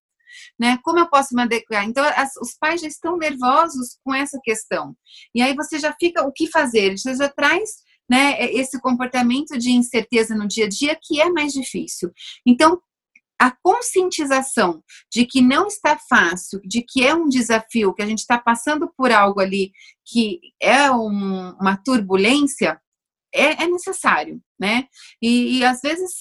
[0.59, 0.77] Né?
[0.83, 1.83] Como eu posso me adequar?
[1.85, 4.95] Então, as, os pais já estão nervosos com essa questão.
[5.33, 6.97] E aí você já fica, o que fazer?
[6.97, 7.69] Você já traz
[8.09, 12.11] né, esse comportamento de incerteza no dia a dia que é mais difícil.
[12.45, 12.81] Então,
[13.39, 18.19] a conscientização de que não está fácil, de que é um desafio, que a gente
[18.19, 19.71] está passando por algo ali
[20.05, 22.79] que é um, uma turbulência,
[23.33, 24.85] é, é necessário, né?
[25.21, 26.11] E, e, às vezes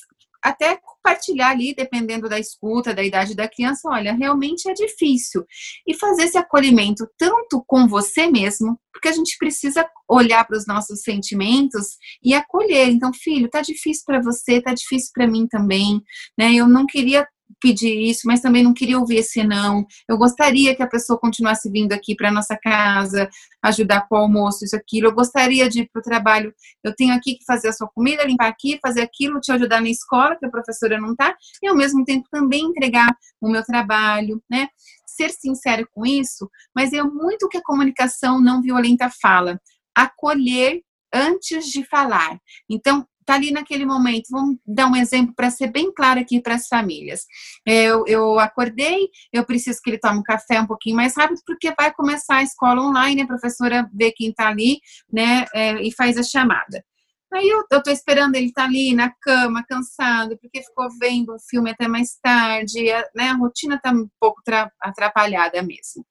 [0.43, 5.45] até compartilhar ali, dependendo da escuta, da idade da criança, olha, realmente é difícil.
[5.87, 10.67] E fazer esse acolhimento tanto com você mesmo, porque a gente precisa olhar para os
[10.67, 12.89] nossos sentimentos e acolher.
[12.89, 16.01] Então, filho, tá difícil para você, tá difícil para mim também,
[16.39, 16.55] né?
[16.55, 17.27] Eu não queria
[17.61, 19.87] pedir isso, mas também não queria ouvir esse não.
[20.09, 23.29] Eu gostaria que a pessoa continuasse vindo aqui para nossa casa,
[23.63, 25.09] ajudar com o almoço, isso, aquilo.
[25.09, 26.55] Eu gostaria de ir para o trabalho.
[26.83, 29.89] Eu tenho aqui que fazer a sua comida, limpar aqui, fazer aquilo, te ajudar na
[29.89, 34.43] escola, que a professora não está, e ao mesmo tempo também entregar o meu trabalho,
[34.51, 34.69] né?
[35.07, 39.61] Ser sincero com isso, mas é muito que a comunicação não violenta fala.
[39.95, 40.83] Acolher
[41.13, 42.39] antes de falar.
[42.69, 44.29] Então, está ali naquele momento.
[44.31, 47.27] Vamos dar um exemplo para ser bem claro aqui para as famílias.
[47.67, 51.73] Eu, eu acordei, eu preciso que ele tome um café um pouquinho mais rápido, porque
[51.79, 54.81] vai começar a escola online, a professora vê quem está ali,
[55.13, 56.83] né, é, e faz a chamada.
[57.31, 61.39] Aí eu, tô esperando ele estar tá ali na cama, cansado, porque ficou vendo um
[61.39, 64.41] filme até mais tarde, a, né, a rotina está um pouco
[64.81, 66.07] atrapalhada mesmo.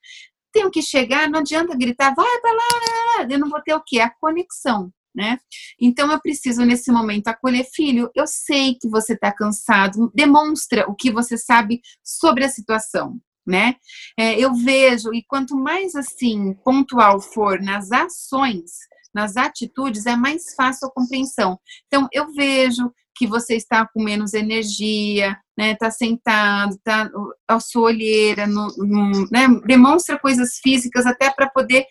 [0.53, 3.99] Tenho que chegar, não adianta gritar, vai para lá, eu não vou ter o quê?
[3.99, 5.39] A conexão né?
[5.81, 8.11] Então eu preciso nesse momento acolher filho.
[8.13, 10.11] Eu sei que você está cansado.
[10.13, 13.75] Demonstra o que você sabe sobre a situação, né?
[14.15, 18.71] É, eu vejo e quanto mais assim pontual for nas ações,
[19.11, 21.59] nas atitudes, é mais fácil a compreensão.
[21.87, 25.71] Então eu vejo que você está com menos energia, né?
[25.71, 27.09] Está sentado, tá
[27.47, 29.47] a sua olheira, no, no, né?
[29.65, 31.87] Demonstra coisas físicas até para poder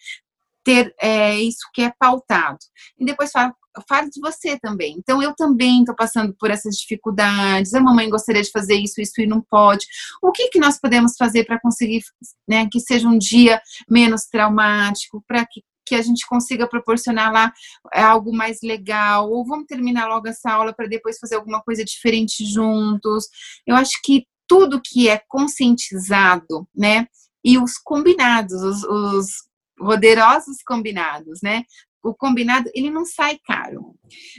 [0.66, 2.58] ter é, isso que é pautado.
[2.98, 3.54] E depois fala,
[3.88, 4.96] fala de você também.
[4.98, 7.72] Então, eu também estou passando por essas dificuldades.
[7.72, 9.86] A mamãe gostaria de fazer isso, isso e não pode.
[10.20, 12.02] O que, que nós podemos fazer para conseguir
[12.48, 17.52] né, que seja um dia menos traumático, para que, que a gente consiga proporcionar lá
[17.94, 19.30] é, algo mais legal?
[19.30, 23.26] Ou vamos terminar logo essa aula para depois fazer alguma coisa diferente juntos?
[23.64, 27.06] Eu acho que tudo que é conscientizado, né?
[27.44, 29.46] E os combinados, os, os
[29.76, 31.62] poderosos combinados, né?
[32.02, 33.94] O combinado, ele não sai caro.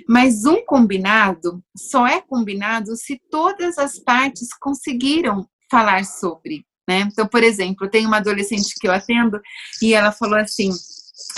[0.07, 7.01] Mas um combinado só é combinado se todas as partes conseguiram falar sobre, né?
[7.01, 9.39] Então, por exemplo, tem uma adolescente que eu atendo
[9.81, 10.71] e ela falou assim: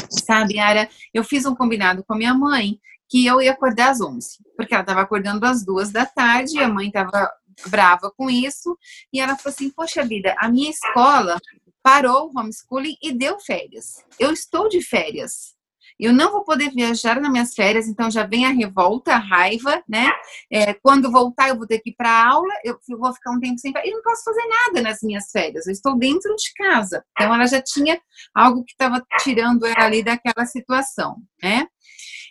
[0.10, 4.00] sabe, Ara, eu fiz um combinado com a minha mãe que eu ia acordar às
[4.00, 7.30] 11, porque ela estava acordando às duas da tarde, e a mãe estava
[7.68, 8.78] brava com isso,
[9.12, 11.38] e ela falou assim: Poxa vida, a minha escola
[11.82, 14.04] parou o homeschooling e deu férias.
[14.20, 15.58] Eu estou de férias.
[16.00, 19.84] Eu não vou poder viajar nas minhas férias, então já vem a revolta, a raiva,
[19.88, 20.10] né?
[20.50, 23.60] É, quando voltar, eu vou ter que ir para aula, eu vou ficar um tempo
[23.60, 23.74] sem.
[23.84, 27.04] E não posso fazer nada nas minas férias, eu estou dentro de casa.
[27.12, 28.00] Então, ela já tinha
[28.34, 31.68] algo que estava tirando ela ali daquela situação, né?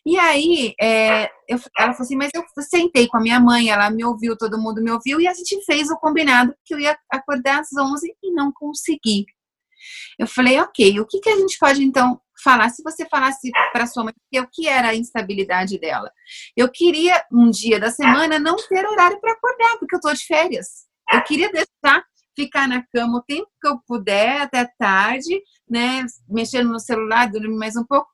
[0.07, 3.91] E aí, é, eu, ela falou assim: Mas eu sentei com a minha mãe, ela
[3.91, 6.97] me ouviu, todo mundo me ouviu, e a gente fez o combinado que eu ia
[7.11, 9.27] acordar às 11 e não consegui.
[10.19, 12.69] Eu falei, ok, o que, que a gente pode então falar?
[12.71, 16.11] Se você falasse para sua mãe o que era a instabilidade dela,
[16.57, 20.25] eu queria um dia da semana não ter horário para acordar, porque eu estou de
[20.25, 20.87] férias.
[21.13, 22.05] Eu queria deixar
[22.37, 26.05] ficar na cama o tempo que eu puder, até tarde, né?
[26.29, 28.09] Mexendo no celular, dormir mais um pouco.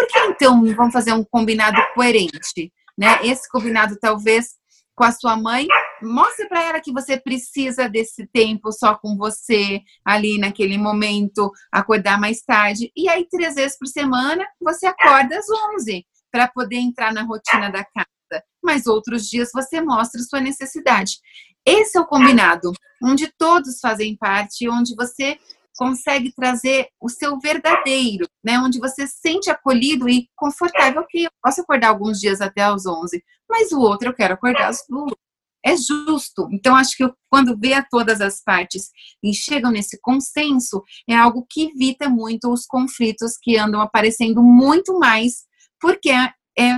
[0.00, 2.72] Por que então vamos fazer um combinado coerente?
[2.96, 3.18] Né?
[3.22, 4.54] Esse combinado talvez
[4.94, 5.66] com a sua mãe,
[6.02, 12.18] mostre para ela que você precisa desse tempo só com você ali naquele momento, acordar
[12.18, 12.90] mais tarde.
[12.96, 17.70] E aí, três vezes por semana, você acorda às 11 para poder entrar na rotina
[17.70, 18.44] da casa.
[18.62, 21.18] Mas outros dias você mostra sua necessidade.
[21.64, 25.38] Esse é o combinado, onde todos fazem parte, onde você
[25.80, 28.58] consegue trazer o seu verdadeiro, né?
[28.58, 31.00] Onde você se sente acolhido e confortável.
[31.00, 34.68] Ok, eu posso acordar alguns dias até às 11, mas o outro eu quero acordar
[34.68, 35.14] às duas.
[35.64, 36.48] É justo.
[36.52, 38.90] Então, acho que eu, quando vê a todas as partes
[39.22, 44.98] e chegam nesse consenso, é algo que evita muito os conflitos que andam aparecendo muito
[44.98, 45.44] mais,
[45.80, 46.32] porque é,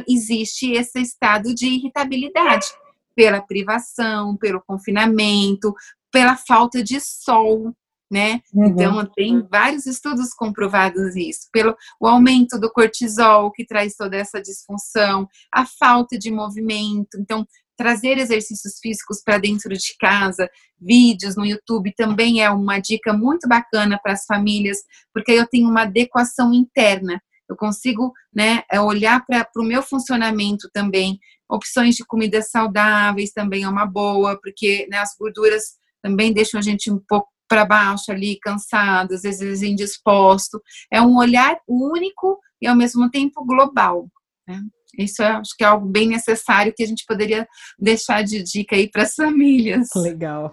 [0.09, 2.67] existe esse estado de irritabilidade.
[3.15, 5.75] pela privação, pelo confinamento,
[6.11, 7.75] pela falta de sol,
[8.13, 8.43] né?
[8.53, 8.67] Uhum.
[8.67, 14.39] Então, tem vários estudos comprovados isso, pelo o aumento do cortisol, que traz toda essa
[14.39, 17.19] disfunção, a falta de movimento.
[17.19, 20.47] Então, trazer exercícios físicos para dentro de casa,
[20.79, 24.81] vídeos no YouTube também é uma dica muito bacana para as famílias,
[25.15, 27.19] porque eu tenho uma adequação interna.
[27.49, 31.19] Eu consigo né, é, olhar para o meu funcionamento também.
[31.51, 36.63] Opções de comidas saudáveis também é uma boa, porque né, as gorduras também deixam a
[36.63, 40.59] gente um pouco para baixo ali, cansado, às vezes indisposto.
[40.91, 44.09] É um olhar único e ao mesmo tempo global.
[44.49, 44.59] Né?
[44.99, 47.47] Isso eu acho que é algo bem necessário que a gente poderia
[47.79, 49.91] deixar de dica aí para as famílias.
[49.97, 50.51] Legal.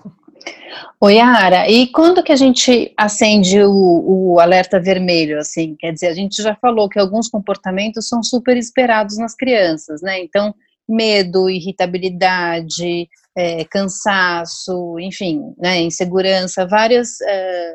[0.99, 5.75] Oi, Ara, e quando que a gente acende o, o, alerta vermelho, assim?
[5.77, 10.21] Quer dizer, a gente já falou que alguns comportamentos são super esperados nas crianças, né?
[10.21, 10.53] Então,
[10.89, 17.73] medo, irritabilidade, é, cansaço, enfim, né, insegurança, várias, é,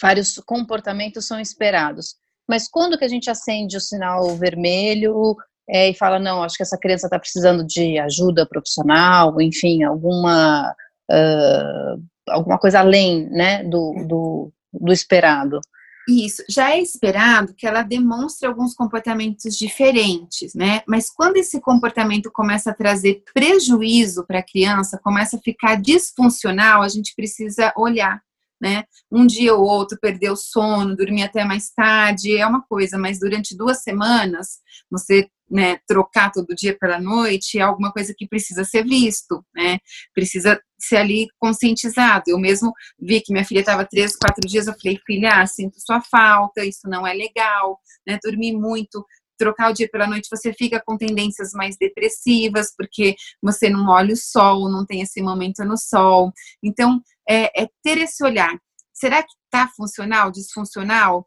[0.00, 2.14] vários comportamentos são esperados.
[2.48, 5.36] Mas quando que a gente acende o sinal vermelho
[5.68, 10.74] é, e fala, não, acho que essa criança está precisando de ajuda profissional, enfim, alguma,
[11.10, 15.60] uh, alguma coisa além né, do, do, do esperado?
[16.08, 20.82] Isso, já é esperado que ela demonstre alguns comportamentos diferentes, né?
[20.86, 26.82] Mas quando esse comportamento começa a trazer prejuízo para a criança, começa a ficar disfuncional,
[26.82, 28.20] a gente precisa olhar
[28.62, 28.84] né?
[29.10, 33.18] Um dia ou outro perder o sono, dormir até mais tarde, é uma coisa, mas
[33.18, 38.64] durante duas semanas, você né, trocar todo dia pela noite é alguma coisa que precisa
[38.64, 39.78] ser visto, né?
[40.14, 42.24] Precisa ser ali conscientizado.
[42.26, 46.00] Eu mesmo vi que minha filha estava três, quatro dias, eu falei, filha, sinto sua
[46.00, 48.18] falta, isso não é legal, né?
[48.24, 49.04] Dormir muito,
[49.36, 54.14] trocar o dia pela noite, você fica com tendências mais depressivas, porque você não olha
[54.14, 56.32] o sol, não tem esse momento no sol.
[56.62, 58.56] Então, é, é ter esse olhar.
[58.94, 61.26] Será que está funcional, disfuncional?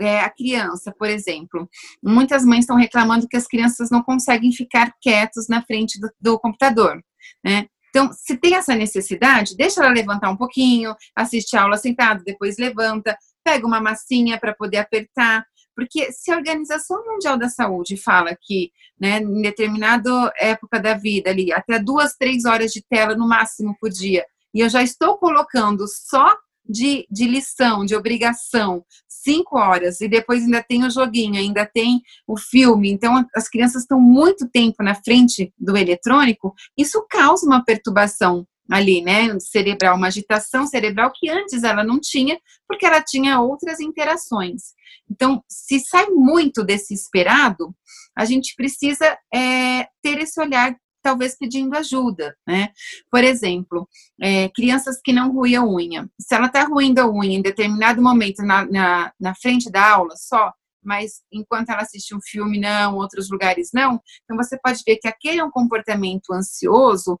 [0.00, 1.68] É, a criança, por exemplo,
[2.02, 6.38] muitas mães estão reclamando que as crianças não conseguem ficar quietos na frente do, do
[6.38, 7.02] computador,
[7.44, 7.66] né?
[7.90, 12.58] Então, se tem essa necessidade, deixa ela levantar um pouquinho, assiste a aula sentado, depois
[12.58, 18.36] levanta, pega uma massinha para poder apertar, porque se a Organização Mundial da Saúde fala
[18.40, 23.28] que, né, em determinada época da vida ali, até duas, três horas de tela no
[23.28, 26.36] máximo por dia, e eu já estou colocando só
[26.68, 32.00] de, de lição, de obrigação, cinco horas, e depois ainda tem o joguinho, ainda tem
[32.26, 37.64] o filme, então as crianças estão muito tempo na frente do eletrônico, isso causa uma
[37.64, 43.40] perturbação ali, né, cerebral, uma agitação cerebral que antes ela não tinha, porque ela tinha
[43.40, 44.74] outras interações.
[45.10, 47.74] Então, se sai muito desse esperado,
[48.14, 50.76] a gente precisa é, ter esse olhar,
[51.08, 52.68] talvez pedindo ajuda, né?
[53.10, 53.88] Por exemplo,
[54.20, 56.06] é, crianças que não ruem a unha.
[56.20, 60.14] Se ela está ruindo a unha em determinado momento na, na, na frente da aula
[60.16, 60.52] só,
[60.84, 65.08] mas enquanto ela assiste um filme, não, outros lugares não, então você pode ver que
[65.08, 67.18] aquele é um comportamento ansioso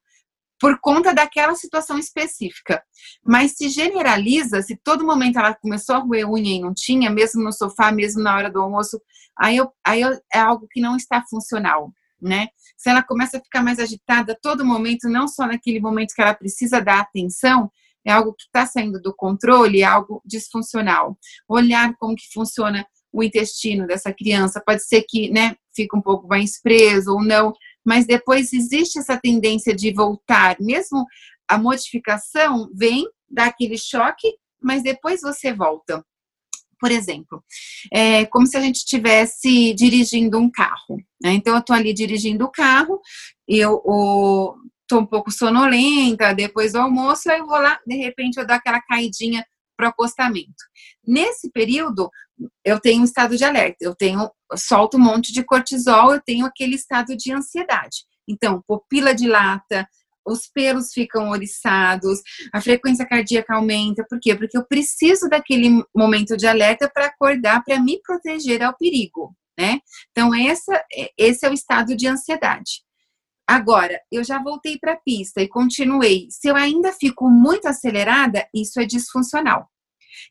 [0.60, 2.82] por conta daquela situação específica.
[3.24, 7.42] Mas se generaliza, se todo momento ela começou a roer unha e não tinha, mesmo
[7.42, 9.00] no sofá, mesmo na hora do almoço,
[9.38, 12.48] aí, eu, aí eu, é algo que não está funcional, né?
[12.76, 16.22] Se ela começa a ficar mais agitada a todo momento, não só naquele momento que
[16.22, 17.70] ela precisa dar atenção,
[18.04, 21.18] é algo que está saindo do controle, é algo disfuncional.
[21.48, 26.26] Olhar como que funciona o intestino dessa criança, pode ser que, né, fica um pouco
[26.26, 27.52] mais preso ou não,
[27.84, 31.06] mas depois existe essa tendência de voltar, mesmo
[31.48, 36.04] a modificação vem daquele choque, mas depois você volta.
[36.80, 37.42] Por exemplo,
[37.92, 40.96] é como se a gente estivesse dirigindo um carro.
[41.22, 41.32] Né?
[41.32, 43.00] Então, eu estou ali dirigindo o carro,
[43.46, 43.82] eu
[44.82, 48.56] estou um pouco sonolenta, depois do almoço, aí eu vou lá, de repente eu dou
[48.56, 49.44] aquela caidinha
[49.76, 50.64] para o acostamento.
[51.06, 52.10] Nesse período,
[52.64, 56.46] eu tenho um estado de alerta, eu tenho, solto um monte de cortisol, eu tenho
[56.46, 57.98] aquele estado de ansiedade.
[58.28, 59.88] Então, pupila dilata,
[60.28, 62.20] os pelos ficam oriçados,
[62.52, 64.04] a frequência cardíaca aumenta.
[64.08, 64.34] Por quê?
[64.34, 69.80] Porque eu preciso daquele momento de alerta para acordar, para me proteger ao perigo, né?
[70.10, 70.84] Então, essa,
[71.16, 72.82] esse é o estado de ansiedade.
[73.46, 76.26] Agora, eu já voltei para a pista e continuei.
[76.28, 79.66] Se eu ainda fico muito acelerada, isso é disfuncional.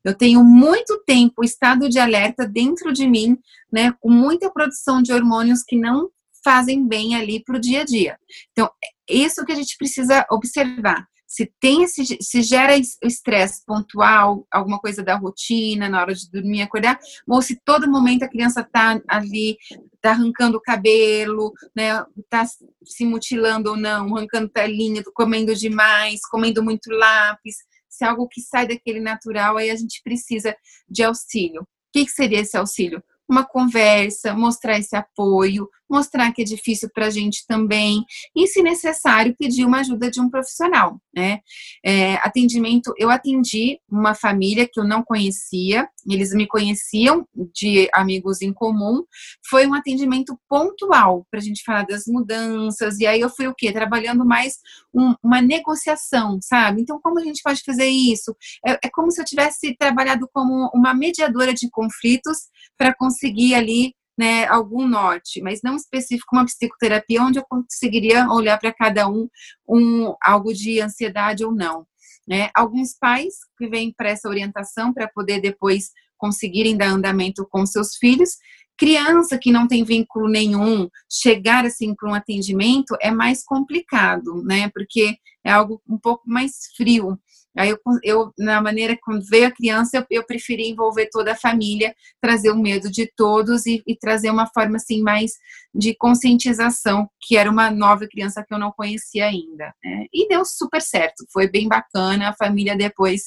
[0.04, 3.38] Eu tenho muito tempo estado de alerta dentro de mim,
[3.72, 6.10] né, com muita produção de hormônios que não
[6.44, 8.20] fazem bem ali para o dia a dia.
[8.52, 8.70] Então,
[9.10, 11.08] é isso que a gente precisa observar.
[11.30, 16.62] se tem esse, se gera estresse pontual, alguma coisa da rotina, na hora de dormir,
[16.62, 19.58] acordar, ou se todo momento a criança está ali,
[19.94, 26.64] está arrancando o cabelo, né, está se mutilando ou não, arrancando telinha, comendo demais, comendo
[26.64, 27.58] muito lápis,
[27.90, 30.56] se é algo que sai daquele natural, aí a gente precisa
[30.90, 31.64] de auxílio.
[31.64, 33.04] O que, que seria esse auxílio?
[33.28, 38.04] uma conversa, mostrar esse apoio, mostrar que é difícil para a gente também,
[38.36, 41.40] e, se necessário, pedir uma ajuda de um profissional, né?
[41.86, 48.42] É, atendimento, eu atendi uma família que eu não conhecia, eles me conheciam de amigos
[48.42, 49.04] em comum,
[49.50, 53.56] foi um atendimento pontual para a gente falar das mudanças, e aí eu fui o
[53.56, 53.72] quê?
[53.72, 54.56] Trabalhando mais
[54.94, 56.82] um, uma negociação, sabe?
[56.82, 58.36] Então, como a gente pode fazer isso?
[58.66, 62.38] É, é como se eu tivesse trabalhado como uma mediadora de conflitos
[62.78, 68.57] para conseguir ali né, algum norte, mas não específico uma psicoterapia onde eu conseguiria olhar
[68.57, 69.30] para cada um,
[69.68, 71.86] um algo de ansiedade ou não.
[72.28, 72.49] Né?
[72.55, 77.95] Alguns pais que vêm para essa orientação para poder depois conseguirem dar andamento com seus
[77.95, 78.38] filhos.
[78.78, 84.69] Criança que não tem vínculo nenhum, chegar assim para um atendimento é mais complicado, né?
[84.69, 87.17] Porque é algo um pouco mais frio.
[87.57, 91.36] Aí eu, eu na maneira quando veio a criança, eu, eu, preferi envolver toda a
[91.36, 95.32] família, trazer o medo de todos e, e, trazer uma forma assim mais
[95.73, 99.73] de conscientização, que era uma nova criança que eu não conhecia ainda.
[99.84, 100.05] Né?
[100.13, 102.30] E deu super certo, foi bem bacana.
[102.30, 103.23] A família depois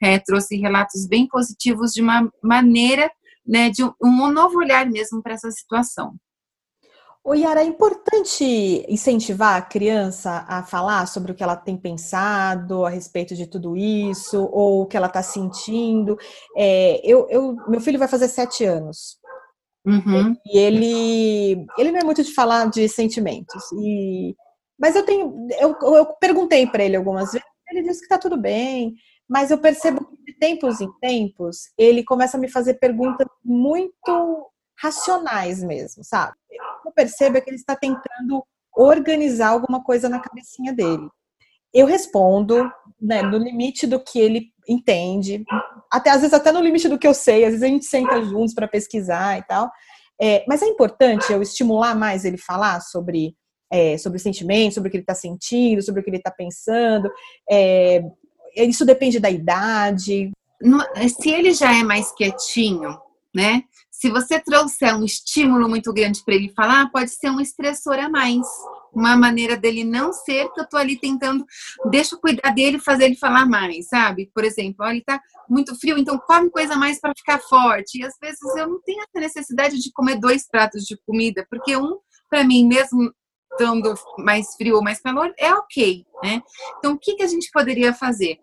[0.00, 3.10] é, trouxe relatos bem positivos de uma maneira,
[3.46, 6.14] né, de um, um novo olhar mesmo para essa situação.
[7.24, 8.44] O Yara, é importante
[8.88, 13.76] incentivar a criança a falar sobre o que ela tem pensado a respeito de tudo
[13.76, 16.18] isso, ou o que ela está sentindo.
[16.56, 19.18] É, eu, eu, meu filho vai fazer sete anos.
[19.86, 20.34] Uhum.
[20.46, 23.70] E ele, ele não é muito de falar de sentimentos.
[23.72, 24.34] E,
[24.76, 28.36] mas eu tenho, eu, eu perguntei para ele algumas vezes, ele disse que está tudo
[28.36, 28.94] bem,
[29.32, 34.50] mas eu percebo que de tempos em tempos ele começa a me fazer perguntas muito
[34.78, 36.34] racionais mesmo, sabe?
[36.84, 38.44] eu percebo é que ele está tentando
[38.76, 41.08] organizar alguma coisa na cabecinha dele.
[41.72, 42.70] Eu respondo
[43.00, 45.44] né, no limite do que ele entende,
[45.90, 48.22] até às vezes até no limite do que eu sei, às vezes a gente senta
[48.22, 49.70] juntos para pesquisar e tal.
[50.20, 53.34] É, mas é importante eu estimular mais ele falar sobre,
[53.72, 57.10] é, sobre sentimentos, sobre o que ele está sentindo, sobre o que ele está pensando.
[57.50, 58.02] É,
[58.56, 60.30] isso depende da idade.
[61.20, 62.98] Se ele já é mais quietinho,
[63.34, 63.64] né?
[63.90, 68.08] Se você trouxer um estímulo muito grande para ele falar, pode ser um estressor a
[68.08, 68.44] mais.
[68.92, 71.46] Uma maneira dele não ser que eu tô ali tentando,
[71.88, 74.30] deixa eu cuidar dele fazer ele falar mais, sabe?
[74.34, 78.00] Por exemplo, ele tá muito frio, então come coisa mais para ficar forte.
[78.00, 81.76] E às vezes eu não tenho essa necessidade de comer dois pratos de comida, porque
[81.76, 81.98] um,
[82.28, 83.12] para mim, mesmo
[83.52, 86.42] estando mais frio ou mais calor, é ok, né?
[86.78, 88.38] Então, o que, que a gente poderia fazer?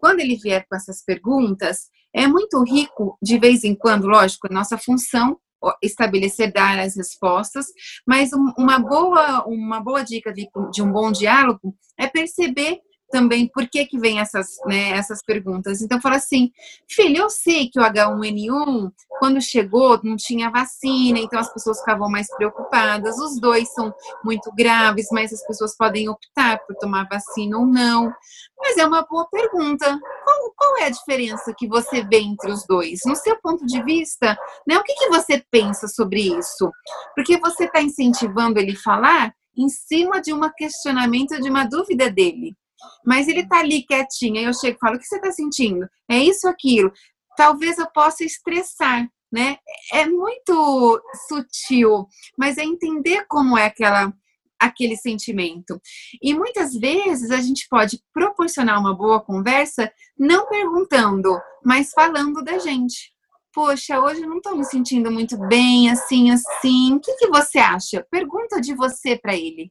[0.00, 4.78] Quando ele vier com essas perguntas, é muito rico, de vez em quando, lógico, nossa
[4.78, 5.38] função
[5.82, 7.66] estabelecer dar as respostas,
[8.06, 12.80] mas uma boa uma boa dica de, de um bom diálogo é perceber
[13.14, 15.80] também por que que vem essas, né, essas perguntas.
[15.80, 16.50] Então fala assim,
[16.90, 18.90] filho, eu sei que o H1N1
[19.20, 23.16] quando chegou não tinha vacina, então as pessoas ficavam mais preocupadas.
[23.20, 23.94] Os dois são
[24.24, 28.12] muito graves, mas as pessoas podem optar por tomar vacina ou não.
[28.58, 29.86] Mas é uma boa pergunta.
[30.24, 32.98] Qual, qual é a diferença que você vê entre os dois?
[33.06, 34.36] No seu ponto de vista,
[34.66, 36.68] né, o que, que você pensa sobre isso?
[37.14, 42.56] Porque você está incentivando ele falar em cima de um questionamento, de uma dúvida dele.
[43.04, 45.88] Mas ele tá ali quietinho, aí eu chego e falo: o que você tá sentindo?
[46.08, 46.92] É isso, aquilo.
[47.36, 49.58] Talvez eu possa estressar, né?
[49.92, 52.06] É muito sutil,
[52.38, 54.12] mas é entender como é aquela
[54.58, 55.80] aquele sentimento.
[56.22, 62.58] E muitas vezes a gente pode proporcionar uma boa conversa não perguntando, mas falando da
[62.58, 63.12] gente.
[63.52, 66.94] Poxa, hoje eu não estou me sentindo muito bem, assim, assim.
[66.94, 68.04] O que, que você acha?
[68.10, 69.70] Pergunta de você para ele.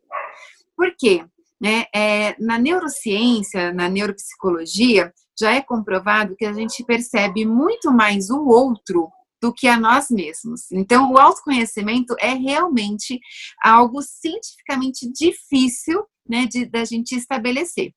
[0.76, 1.26] Por quê?
[1.62, 1.86] Né?
[1.96, 8.46] É, na neurociência, na neuropsicologia, já é comprovado que a gente percebe muito mais o
[8.46, 9.10] outro
[9.42, 10.72] do que a nós mesmos.
[10.72, 13.20] Então, o autoconhecimento é realmente
[13.62, 17.94] algo cientificamente difícil né, de, da gente estabelecer.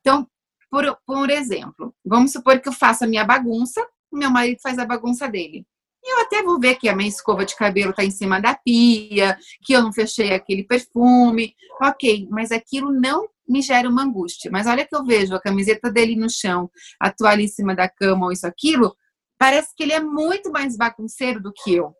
[0.00, 0.26] Então,
[0.70, 4.84] por, por exemplo, vamos supor que eu faça a minha bagunça, meu marido faz a
[4.84, 5.64] bagunça dele.
[6.08, 9.38] Eu até vou ver que a minha escova de cabelo está em cima da pia,
[9.62, 11.54] que eu não fechei aquele perfume.
[11.82, 14.50] Ok, mas aquilo não me gera uma angústia.
[14.50, 17.88] Mas olha que eu vejo a camiseta dele no chão, a toalha em cima da
[17.88, 18.96] cama ou isso, aquilo,
[19.38, 21.94] parece que ele é muito mais bagunceiro do que eu.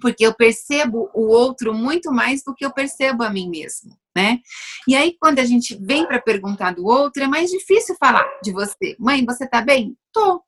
[0.00, 3.96] Porque eu percebo o outro muito mais do que eu percebo a mim mesmo.
[4.14, 4.40] né?
[4.86, 8.52] E aí, quando a gente vem para perguntar do outro, é mais difícil falar de
[8.52, 8.94] você.
[8.98, 9.96] Mãe, você tá bem?
[10.12, 10.42] Tô,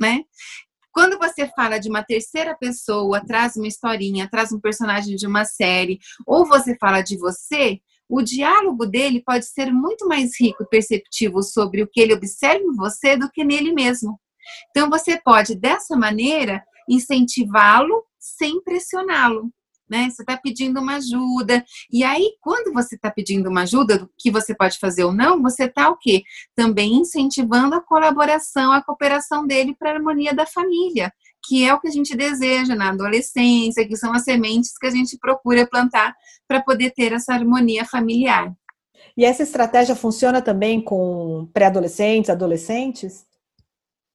[0.00, 0.24] né?
[0.96, 5.44] Quando você fala de uma terceira pessoa, traz uma historinha, traz um personagem de uma
[5.44, 10.68] série, ou você fala de você, o diálogo dele pode ser muito mais rico e
[10.70, 14.18] perceptivo sobre o que ele observa em você do que nele mesmo.
[14.70, 19.52] Então, você pode, dessa maneira, incentivá-lo sem pressioná-lo
[19.88, 20.08] né?
[20.10, 21.64] Você está pedindo uma ajuda.
[21.90, 25.64] E aí, quando você está pedindo uma ajuda, que você pode fazer ou não, você
[25.64, 26.22] está o quê?
[26.54, 31.12] Também incentivando a colaboração, a cooperação dele para a harmonia da família,
[31.46, 34.90] que é o que a gente deseja na adolescência, que são as sementes que a
[34.90, 36.14] gente procura plantar
[36.48, 38.52] para poder ter essa harmonia familiar.
[39.16, 43.24] E essa estratégia funciona também com pré-adolescentes, adolescentes?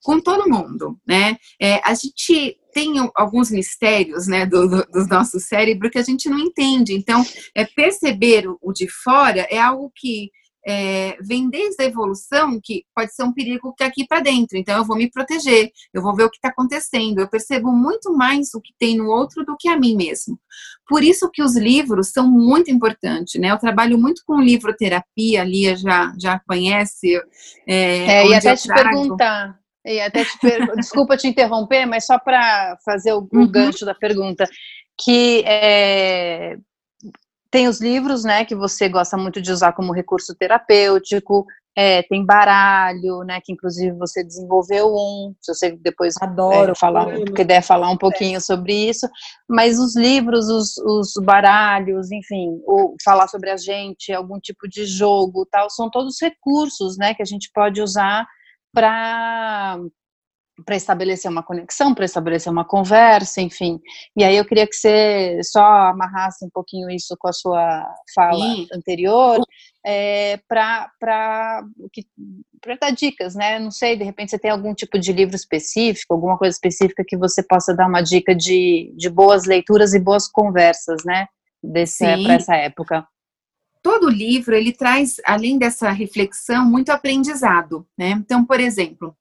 [0.03, 1.38] Com todo mundo, né?
[1.59, 6.30] É, a gente tem alguns mistérios né, do, do, do, nosso cérebro que a gente
[6.30, 6.93] não entende.
[6.93, 7.24] Então,
[7.55, 10.30] é, perceber o, o de fora é algo que
[10.65, 14.57] é, vem desde a evolução, que pode ser um perigo que é aqui para dentro.
[14.57, 17.19] Então, eu vou me proteger, eu vou ver o que está acontecendo.
[17.19, 20.39] Eu percebo muito mais o que tem no outro do que a mim mesmo.
[20.88, 23.51] Por isso que os livros são muito importantes, né?
[23.51, 27.15] Eu trabalho muito com livroterapia, a Lia já, já conhece.
[27.67, 30.59] É, é e até te perguntar, e até te per...
[30.75, 33.47] Desculpa te interromper, mas só para fazer o, uhum.
[33.47, 34.47] gancho da pergunta,
[35.03, 36.57] que é,
[37.51, 42.25] tem os livros, né, que você gosta muito de usar como recurso terapêutico, é, tem
[42.25, 47.89] baralho, né, que inclusive você desenvolveu um, se você depois Adoro, é, falar, puder falar
[47.89, 49.07] um pouquinho sobre isso,
[49.49, 54.86] mas os livros, os, os baralhos, enfim, ou falar sobre a gente, algum tipo de
[54.86, 58.25] jogo, tal, são todos recursos, né, que a gente pode usar
[58.74, 59.80] para
[60.65, 63.80] para estabelecer uma conexão, para estabelecer uma conversa, enfim.
[64.15, 68.38] E aí eu queria que você só amarrasse um pouquinho isso com a sua fala
[68.38, 68.67] Sim.
[68.74, 69.41] anterior,
[69.86, 70.91] é, para
[72.80, 73.59] dar dicas, né?
[73.59, 77.17] Não sei, de repente você tem algum tipo de livro específico, alguma coisa específica que
[77.17, 81.28] você possa dar uma dica de, de boas leituras e boas conversas, né?
[82.24, 83.07] Para essa época
[83.82, 88.11] todo livro ele traz, além dessa reflexão, muito aprendizado, né?
[88.11, 89.15] Então, por exemplo,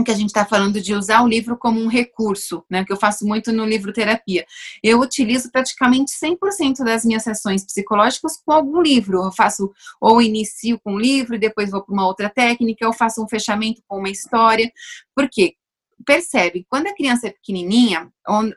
[0.00, 2.84] o que a gente está falando de usar o livro como um recurso, né?
[2.84, 4.46] Que eu faço muito no livro terapia.
[4.82, 9.24] Eu utilizo praticamente 100% das minhas sessões psicológicas com algum livro.
[9.24, 13.22] Eu faço ou inicio com um livro depois vou para uma outra técnica, ou faço
[13.22, 14.70] um fechamento com uma história.
[15.14, 15.54] Por quê?
[16.04, 18.10] Percebe, quando a criança é pequenininha,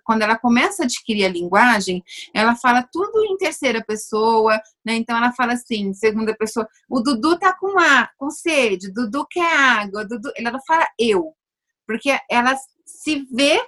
[0.03, 4.95] quando ela começa a adquirir a linguagem, ela fala tudo em terceira pessoa, né?
[4.95, 9.53] Então ela fala assim, segunda pessoa, o Dudu tá com a, com sede, Dudu quer
[9.53, 11.33] água, Dudu, ela fala eu,
[11.85, 13.61] porque ela se vê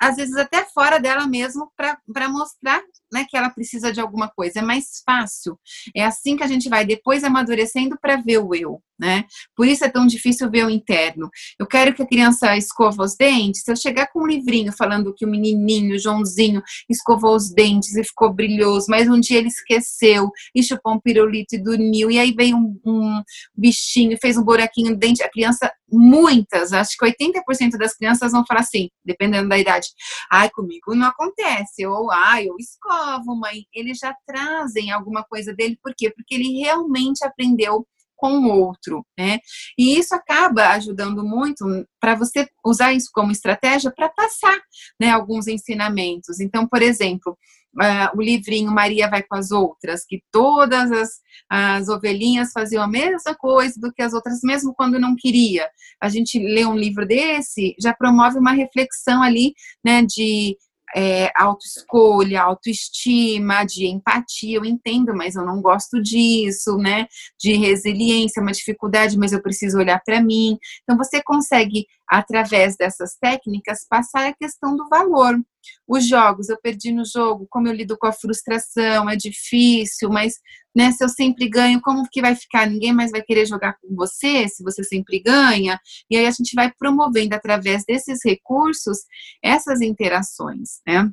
[0.00, 2.82] às vezes até fora dela mesmo para mostrar
[3.14, 4.58] né, que ela precisa de alguma coisa.
[4.58, 5.58] É mais fácil.
[5.94, 9.24] É assim que a gente vai depois amadurecendo para ver o eu né?
[9.56, 11.28] Por isso é tão difícil ver o interno.
[11.58, 13.62] Eu quero que a criança escova os dentes.
[13.62, 17.96] Se eu chegar com um livrinho falando que o menininho, o Joãozinho, escovou os dentes
[17.96, 22.18] e ficou brilhoso, mas um dia ele esqueceu e chupou um pirulito e dormiu, e
[22.18, 23.22] aí veio um, um
[23.56, 28.44] bichinho, fez um buraquinho no dente, a criança, muitas, acho que 80% das crianças vão
[28.46, 29.88] falar assim, dependendo da idade,
[30.30, 32.94] ai, comigo não acontece, ou ai, eu escovo,
[33.24, 33.64] mãe.
[33.72, 36.10] Eles já trazem alguma coisa dele, por quê?
[36.10, 37.86] Porque ele realmente aprendeu
[38.16, 39.38] com o outro, né?
[39.78, 41.64] E isso acaba ajudando muito
[42.00, 44.58] para você usar isso como estratégia para passar,
[45.00, 46.40] né, alguns ensinamentos.
[46.40, 47.36] Então, por exemplo,
[47.76, 51.10] uh, o livrinho Maria vai com as outras, que todas as,
[51.50, 55.68] as ovelhinhas faziam a mesma coisa do que as outras, mesmo quando não queria.
[56.00, 59.52] A gente lê um livro desse, já promove uma reflexão ali,
[59.84, 60.56] né, de
[60.94, 67.06] é, autoescolha, autoestima, de empatia, eu entendo, mas eu não gosto disso, né?
[67.40, 70.56] De resiliência, uma dificuldade, mas eu preciso olhar para mim.
[70.82, 75.40] Então, você consegue, através dessas técnicas, passar a questão do valor.
[75.88, 80.34] Os jogos, eu perdi no jogo, como eu lido com a frustração, é difícil, mas
[80.74, 82.66] né, se eu sempre ganho, como que vai ficar?
[82.66, 85.80] Ninguém mais vai querer jogar com você se você sempre ganha.
[86.10, 88.98] E aí a gente vai promovendo através desses recursos
[89.42, 91.10] essas interações, né?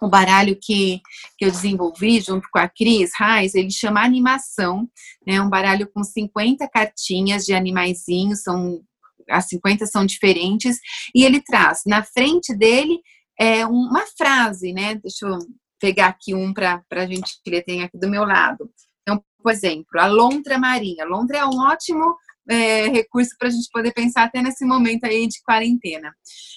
[0.00, 1.00] O baralho que,
[1.36, 4.88] que eu desenvolvi junto com a Cris Reis, ele chama animação,
[5.26, 5.40] né?
[5.40, 8.80] Um baralho com 50 cartinhas de animaizinhos, são
[9.28, 10.78] as 50 são diferentes,
[11.14, 12.98] e ele traz na frente dele
[13.38, 14.96] é, uma frase, né?
[14.96, 15.38] Deixa eu
[15.80, 18.70] pegar aqui um para a gente ler, tem aqui do meu lado.
[19.02, 21.04] Então, por exemplo, a lontra marinha.
[21.04, 22.16] A lontra é um ótimo
[22.48, 26.12] é, recurso para a gente poder pensar até nesse momento aí de quarentena.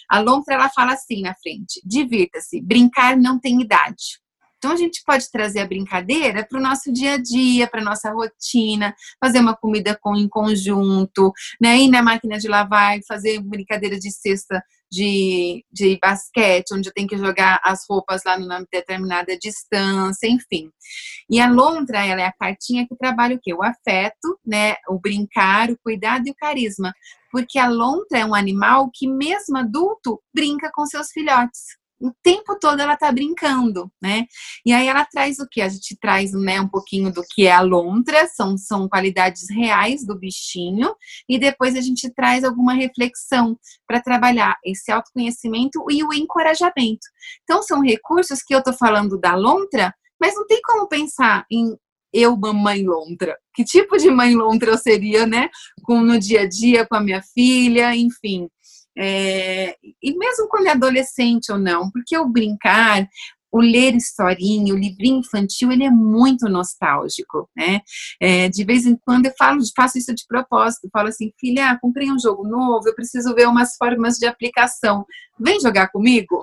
[0.10, 4.20] A lontra, ela fala assim na frente, divirta-se, brincar não tem idade.
[4.62, 8.12] Então a gente pode trazer a brincadeira para o nosso dia a dia, para nossa
[8.12, 11.80] rotina, fazer uma comida com, em conjunto, né?
[11.80, 17.08] Ir na máquina de lavar, fazer brincadeira de cesta de, de basquete, onde eu tenho
[17.08, 20.70] que jogar as roupas lá numa determinada distância, enfim.
[21.28, 23.56] E a lontra, ela é a cartinha que trabalha o quê?
[23.56, 24.76] O afeto, né?
[24.88, 26.94] O brincar, o cuidado e o carisma.
[27.32, 32.58] Porque a lontra é um animal que, mesmo adulto, brinca com seus filhotes o tempo
[32.60, 34.26] todo ela tá brincando, né?
[34.66, 35.62] E aí ela traz o que?
[35.62, 40.06] A gente traz né, um pouquinho do que é a lontra, são, são qualidades reais
[40.06, 40.96] do bichinho,
[41.30, 47.08] e depois a gente traz alguma reflexão para trabalhar esse autoconhecimento e o encorajamento.
[47.44, 51.76] Então, são recursos que eu tô falando da lontra, mas não tem como pensar em
[52.14, 53.38] eu, mamãe lontra.
[53.54, 55.50] Que tipo de mãe lontra eu seria, né?
[55.84, 58.50] Com, no dia a dia, com a minha filha, enfim.
[58.98, 63.08] É, e mesmo quando é adolescente ou não, porque o brincar,
[63.52, 67.82] o ler historinha, o livrinho infantil, ele é muito nostálgico, né?
[68.20, 72.10] É, de vez em quando eu falo, faço isso de propósito, falo assim, filha, comprei
[72.12, 75.06] um jogo novo, eu preciso ver umas formas de aplicação.
[75.40, 76.40] Vem jogar comigo?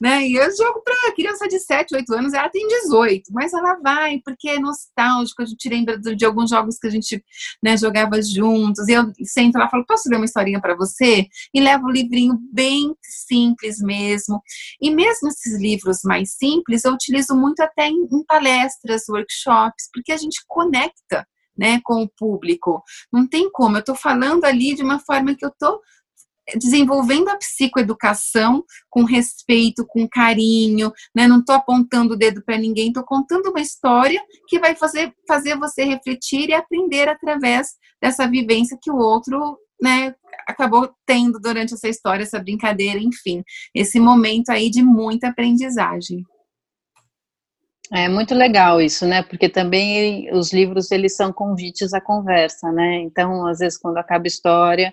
[0.00, 0.26] Né?
[0.26, 4.20] E eu jogo para criança de 7, 8 anos, ela tem 18, mas ela vai,
[4.24, 7.22] porque é nostálgico, a gente lembra de, alguns jogos que a gente
[7.62, 11.26] né, jogava juntos, e eu sento lá e falo, posso ler uma historinha para você?
[11.52, 14.40] E levo um livrinho bem simples mesmo,
[14.80, 20.12] e mesmo esses livros mais simples, eu utilizo muito até em, em palestras, workshops, porque
[20.12, 21.26] a gente conecta,
[21.56, 22.84] né, com o público.
[23.12, 25.80] Não tem como, eu estou falando ali de uma forma que eu estou
[26.56, 31.26] desenvolvendo a psicoeducação com respeito, com carinho, né?
[31.26, 35.58] Não estou apontando o dedo para ninguém, estou contando uma história que vai fazer, fazer
[35.58, 37.68] você refletir e aprender através
[38.00, 40.14] dessa vivência que o outro, né,
[40.46, 43.42] acabou tendo durante essa história, essa brincadeira, enfim,
[43.74, 46.24] esse momento aí de muita aprendizagem.
[47.90, 49.22] É muito legal isso, né?
[49.22, 52.96] Porque também os livros eles são convites à conversa, né?
[52.96, 54.92] Então, às vezes quando acaba a história,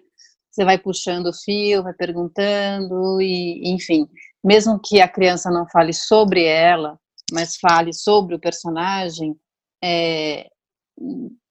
[0.56, 4.08] você vai puxando o fio, vai perguntando, e enfim,
[4.41, 6.97] mesmo que a criança não fale sobre ela,
[7.34, 9.36] mas fale sobre o personagem,
[9.84, 10.47] é,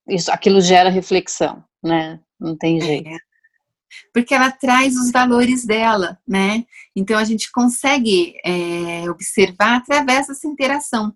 [0.09, 2.19] isso, aquilo gera reflexão, né?
[2.41, 2.81] Não tem é.
[2.81, 3.09] jeito.
[3.09, 3.19] É,
[4.13, 6.65] porque ela traz os valores dela, né?
[6.97, 11.13] Então a gente consegue é, observar através dessa interação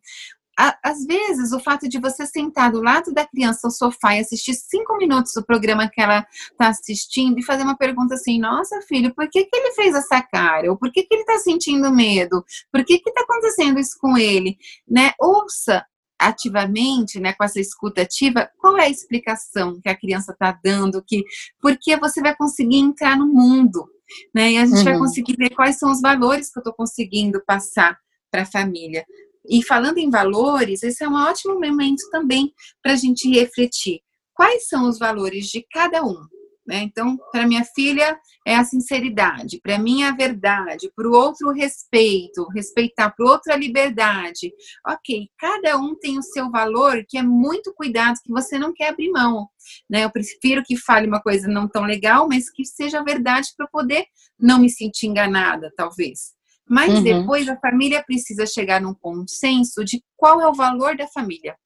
[0.83, 4.55] às vezes, o fato de você sentar do lado da criança no sofá e assistir
[4.55, 9.15] cinco minutos do programa que ela está assistindo e fazer uma pergunta assim: Nossa, filho,
[9.15, 10.71] por que, que ele fez essa cara?
[10.71, 12.45] Ou por que, que ele está sentindo medo?
[12.73, 14.59] Por que está acontecendo isso com ele?
[14.89, 15.13] Né?
[15.21, 15.87] Ouça
[16.19, 21.01] ativamente, né, com essa escuta ativa, qual é a explicação que a criança está dando,
[21.07, 21.23] que
[21.61, 23.89] porque você vai conseguir entrar no mundo,
[24.35, 24.85] né, e a gente uhum.
[24.85, 27.97] vai conseguir ver quais são os valores que eu estou conseguindo passar
[28.31, 29.07] para a família.
[29.49, 34.01] E falando em valores, esse é um ótimo momento também para a gente refletir.
[34.35, 36.27] Quais são os valores de cada um?
[36.69, 36.83] Né?
[36.83, 41.51] Então, para minha filha é a sinceridade, para mim é a verdade, para o outro
[41.51, 44.53] respeito, respeitar para o outro a liberdade.
[44.87, 48.91] Ok, cada um tem o seu valor, que é muito cuidado, que você não quer
[48.91, 49.49] abrir mão.
[49.89, 50.05] Né?
[50.05, 54.05] Eu prefiro que fale uma coisa não tão legal, mas que seja verdade para poder
[54.39, 56.38] não me sentir enganada, talvez.
[56.69, 57.03] Mas uhum.
[57.03, 61.57] depois a família precisa chegar num consenso de qual é o valor da família.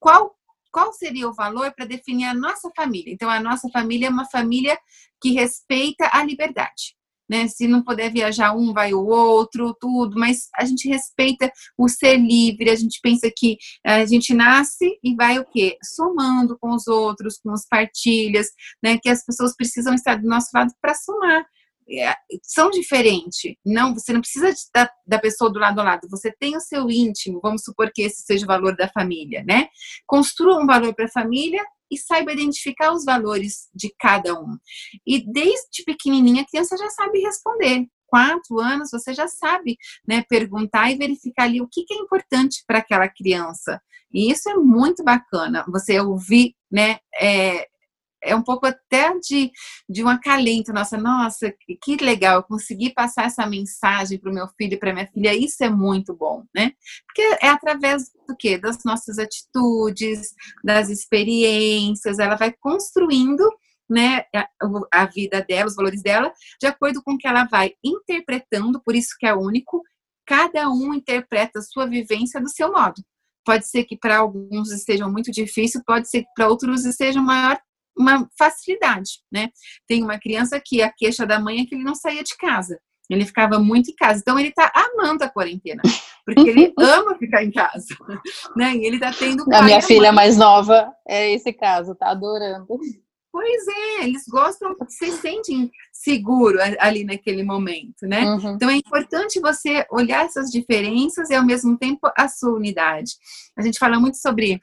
[0.00, 0.34] Qual,
[0.72, 3.12] qual seria o valor para definir a nossa família?
[3.12, 4.76] Então, a nossa família é uma família
[5.20, 6.96] que respeita a liberdade.
[7.30, 7.46] Né?
[7.48, 12.18] Se não puder viajar um, vai o outro, tudo, mas a gente respeita o ser
[12.18, 15.78] livre, a gente pensa que a gente nasce e vai o quê?
[15.82, 18.48] Somando com os outros, com as partilhas,
[18.82, 18.98] né?
[19.00, 21.46] Que as pessoas precisam estar do nosso lado para somar.
[21.92, 23.54] É, são diferentes.
[23.64, 26.08] Não, você não precisa da, da pessoa do lado a lado.
[26.10, 27.40] Você tem o seu íntimo.
[27.42, 29.68] Vamos supor que esse seja o valor da família, né?
[30.06, 34.56] Construa um valor para a família e saiba identificar os valores de cada um.
[35.06, 37.86] E desde pequenininha a criança já sabe responder.
[38.06, 39.76] Quatro anos você já sabe,
[40.06, 40.24] né?
[40.28, 43.80] Perguntar e verificar ali o que, que é importante para aquela criança.
[44.12, 45.64] E isso é muito bacana.
[45.68, 46.98] Você ouvir, né?
[47.20, 47.66] É,
[48.22, 49.50] é um pouco até de,
[49.88, 50.72] de um acalento.
[50.72, 51.52] Nossa, nossa,
[51.82, 55.34] que legal, eu consegui passar essa mensagem para o meu filho e para minha filha,
[55.34, 56.72] isso é muito bom, né?
[57.06, 58.58] Porque é através do quê?
[58.58, 63.44] Das nossas atitudes, das experiências, ela vai construindo
[63.90, 64.48] né, a,
[64.92, 68.94] a vida dela, os valores dela, de acordo com o que ela vai interpretando, por
[68.94, 69.82] isso que é único,
[70.26, 73.02] cada um interpreta a sua vivência do seu modo.
[73.44, 77.60] Pode ser que para alguns esteja muito difícil, pode ser que para outros esteja maior
[77.96, 79.48] uma facilidade, né?
[79.86, 82.78] Tem uma criança que a queixa da mãe é que ele não saía de casa.
[83.10, 84.20] Ele ficava muito em casa.
[84.20, 85.82] Então, ele está amando a quarentena.
[86.24, 87.86] Porque ele ama ficar em casa.
[88.56, 88.76] Né?
[88.76, 89.44] E ele está tendo.
[89.52, 92.66] A minha filha mais nova é esse caso, tá adorando.
[93.32, 98.24] Pois é, eles gostam, se sentem seguro ali naquele momento, né?
[98.24, 98.54] Uhum.
[98.54, 103.12] Então é importante você olhar essas diferenças e ao mesmo tempo a sua unidade.
[103.56, 104.60] A gente fala muito sobre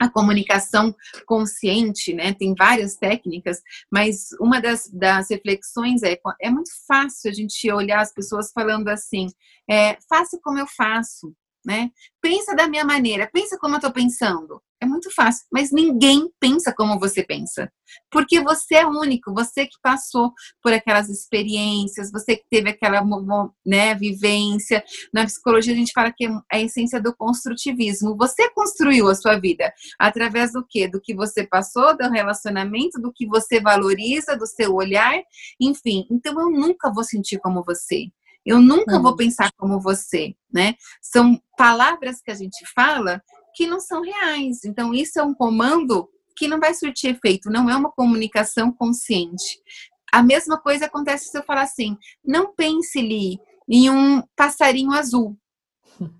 [0.00, 0.94] a comunicação
[1.26, 2.32] consciente, né?
[2.32, 3.60] Tem várias técnicas,
[3.90, 8.88] mas uma das, das reflexões é é muito fácil a gente olhar as pessoas falando
[8.88, 9.28] assim,
[9.68, 11.90] é, faça como eu faço, né?
[12.20, 14.60] Pensa da minha maneira, pensa como eu estou pensando.
[14.82, 17.70] É muito fácil, mas ninguém pensa como você pensa.
[18.10, 23.00] Porque você é único, você que passou por aquelas experiências, você que teve aquela
[23.64, 24.82] né, vivência.
[25.14, 28.16] Na psicologia a gente fala que é a essência do construtivismo.
[28.16, 30.88] Você construiu a sua vida através do quê?
[30.88, 35.14] Do que você passou, do relacionamento, do que você valoriza, do seu olhar,
[35.60, 36.08] enfim.
[36.10, 38.08] Então eu nunca vou sentir como você.
[38.44, 40.74] Eu nunca vou pensar como você, né?
[41.00, 43.22] São palavras que a gente fala
[43.54, 44.64] que não são reais.
[44.64, 49.60] Então, isso é um comando que não vai surtir efeito, não é uma comunicação consciente.
[50.12, 53.38] A mesma coisa acontece se eu falar assim: não pense, Li,
[53.68, 55.38] em um passarinho azul.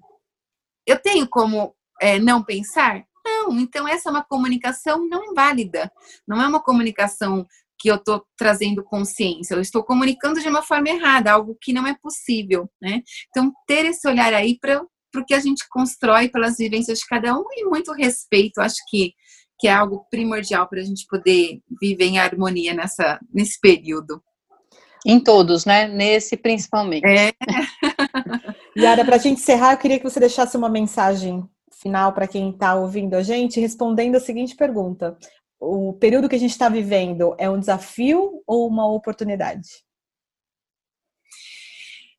[0.86, 3.04] Eu tenho como é, não pensar?
[3.24, 5.92] Não, então essa é uma comunicação não válida.
[6.26, 7.46] Não é uma comunicação
[7.82, 11.84] que eu estou trazendo consciência, eu estou comunicando de uma forma errada, algo que não
[11.84, 13.02] é possível, né?
[13.28, 17.36] Então, ter esse olhar aí para o que a gente constrói pelas vivências de cada
[17.36, 19.14] um e muito respeito, acho que,
[19.58, 24.22] que é algo primordial para a gente poder viver em harmonia nessa, nesse período.
[25.04, 25.88] Em todos, né?
[25.88, 27.04] Nesse principalmente.
[27.04, 27.32] É.
[28.78, 31.44] Yara, para a gente encerrar, eu queria que você deixasse uma mensagem
[31.82, 35.18] final para quem está ouvindo a gente, respondendo a seguinte pergunta:
[35.64, 39.68] o período que a gente está vivendo é um desafio ou uma oportunidade?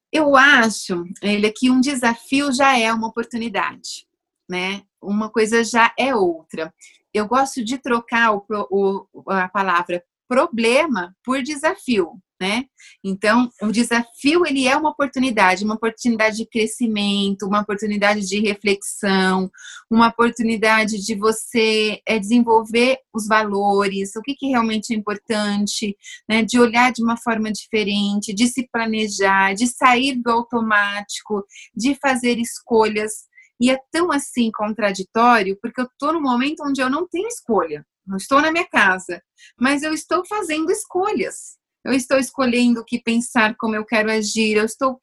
[0.09, 4.07] Eu acho, ele que um desafio já é uma oportunidade,
[4.49, 4.83] né?
[5.01, 6.73] Uma coisa já é outra.
[7.13, 12.65] Eu gosto de trocar o, o, a palavra problema por desafio né?
[13.01, 19.49] Então, o desafio ele é uma oportunidade, uma oportunidade de crescimento, uma oportunidade de reflexão,
[19.89, 25.95] uma oportunidade de você é, desenvolver os valores, o que, que realmente é importante,
[26.27, 26.43] né?
[26.43, 32.37] De olhar de uma forma diferente, de se planejar, de sair do automático, de fazer
[32.37, 33.23] escolhas.
[33.57, 37.85] E é tão assim contraditório, porque eu estou no momento onde eu não tenho escolha.
[38.05, 39.23] Não estou na minha casa,
[39.57, 44.57] mas eu estou fazendo escolhas eu estou escolhendo o que pensar, como eu quero agir,
[44.57, 44.99] eu estou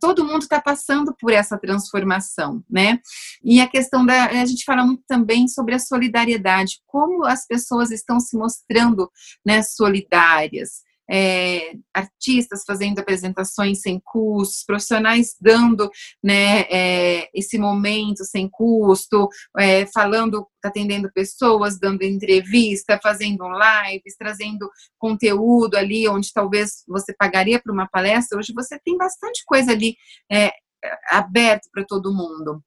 [0.00, 2.98] todo mundo está passando por essa transformação, né?
[3.44, 7.90] E a questão da a gente fala muito também sobre a solidariedade, como as pessoas
[7.90, 9.08] estão se mostrando,
[9.46, 15.90] né, solidárias é, artistas fazendo apresentações sem custos, profissionais dando
[16.22, 19.28] né, é, esse momento sem custo,
[19.58, 27.60] é, falando, atendendo pessoas, dando entrevista, fazendo lives, trazendo conteúdo ali onde talvez você pagaria
[27.60, 28.38] para uma palestra.
[28.38, 29.96] Hoje você tem bastante coisa ali
[30.30, 30.52] é,
[31.10, 32.62] aberto para todo mundo.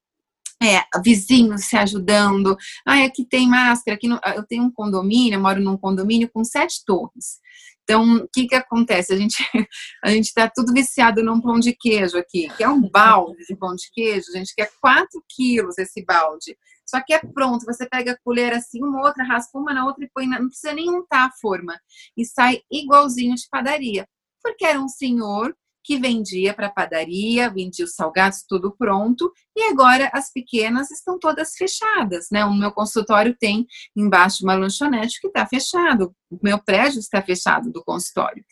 [0.64, 2.58] É, vizinhos se ajudando.
[2.86, 3.96] Ah, aqui tem máscara.
[3.96, 7.40] Aqui no, eu tenho um condomínio, eu moro num condomínio com sete torres.
[7.86, 9.14] Então, o que que acontece?
[9.14, 9.36] A gente
[10.04, 13.56] a gente está tudo viciado num pão de queijo aqui, que é um balde de
[13.56, 16.58] pão de queijo, gente, que é 4 quilos esse balde.
[16.86, 20.04] Só que é pronto, você pega a colher assim, uma outra, raspa uma na outra
[20.04, 21.80] e põe, na, não precisa nem untar a forma.
[22.18, 24.08] E sai igualzinho de padaria.
[24.44, 25.56] Porque era um senhor
[25.86, 31.54] que vendia para padaria, vendia os salgados tudo pronto, e agora as pequenas estão todas
[31.56, 32.44] fechadas, né?
[32.44, 37.72] O meu consultório tem embaixo uma lanchonete que está fechado, o meu prédio está fechado
[37.72, 38.44] do consultório.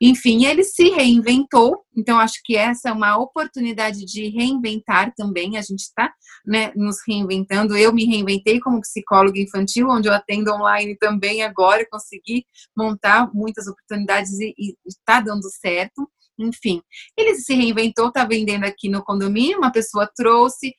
[0.00, 5.62] Enfim, ele se reinventou, então acho que essa é uma oportunidade de reinventar também, a
[5.62, 6.12] gente está
[6.44, 7.76] né, nos reinventando.
[7.76, 12.44] Eu me reinventei como psicóloga infantil, onde eu atendo online também agora, consegui
[12.76, 16.10] montar muitas oportunidades e está dando certo.
[16.40, 16.80] Enfim,
[17.16, 20.74] ele se reinventou, está vendendo aqui no condomínio, uma pessoa trouxe,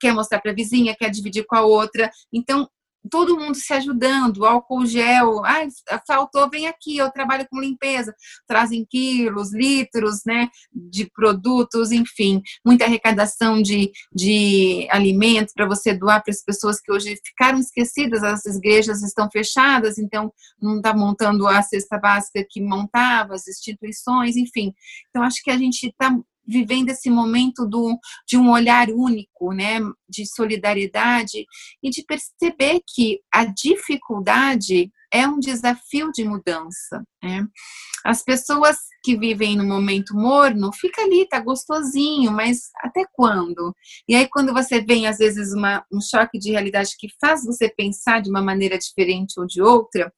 [0.00, 2.10] quer mostrar para a vizinha, quer dividir com a outra.
[2.32, 2.68] Então,
[3.10, 5.66] todo mundo se ajudando, álcool gel, ah,
[6.06, 8.14] faltou, vem aqui, eu trabalho com limpeza,
[8.46, 16.22] trazem quilos, litros, né, de produtos, enfim, muita arrecadação de, de alimentos para você doar
[16.22, 21.46] para as pessoas que hoje ficaram esquecidas, as igrejas estão fechadas, então não está montando
[21.46, 24.72] a cesta básica que montava, as instituições, enfim,
[25.10, 26.10] então acho que a gente está
[26.46, 31.46] vivendo esse momento do, de um olhar único, né, de solidariedade
[31.82, 37.04] e de perceber que a dificuldade é um desafio de mudança.
[37.22, 37.46] Né?
[38.04, 43.74] As pessoas que vivem no momento morno, fica ali, tá gostosinho, mas até quando?
[44.08, 47.68] E aí, quando você vem, às vezes, uma, um choque de realidade que faz você
[47.68, 50.12] pensar de uma maneira diferente ou de outra,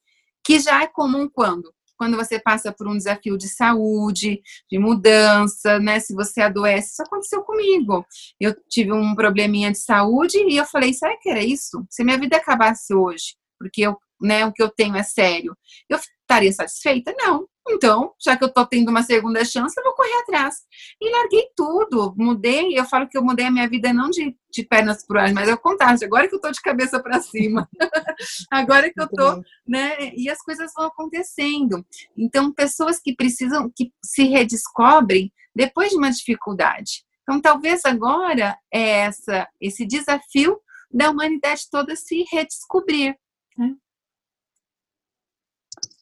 [0.44, 1.72] que já é comum quando?
[2.04, 5.98] Quando você passa por um desafio de saúde, de mudança, né?
[6.00, 8.04] Se você adoece, isso aconteceu comigo.
[8.38, 11.82] Eu tive um probleminha de saúde e eu falei, será que era isso?
[11.88, 15.56] Se minha vida acabasse hoje, porque eu, né, o que eu tenho é sério,
[15.88, 15.98] eu
[16.34, 17.14] estaria satisfeita?
[17.16, 17.46] Não.
[17.66, 20.56] Então, já que eu tô tendo uma segunda chance, eu vou correr atrás.
[21.00, 22.78] E larguei tudo, mudei.
[22.78, 25.48] Eu falo que eu mudei a minha vida não de, de pernas pro ar, mas
[25.48, 25.98] é o contrário.
[26.04, 27.66] Agora que eu tô de cabeça para cima.
[28.50, 30.12] Agora que eu tô, né?
[30.14, 31.84] E as coisas vão acontecendo.
[32.16, 37.02] Então, pessoas que precisam, que se redescobrem depois de uma dificuldade.
[37.22, 40.60] Então, talvez agora é essa, esse desafio
[40.90, 43.16] da humanidade toda se redescobrir.
[43.56, 43.74] Né?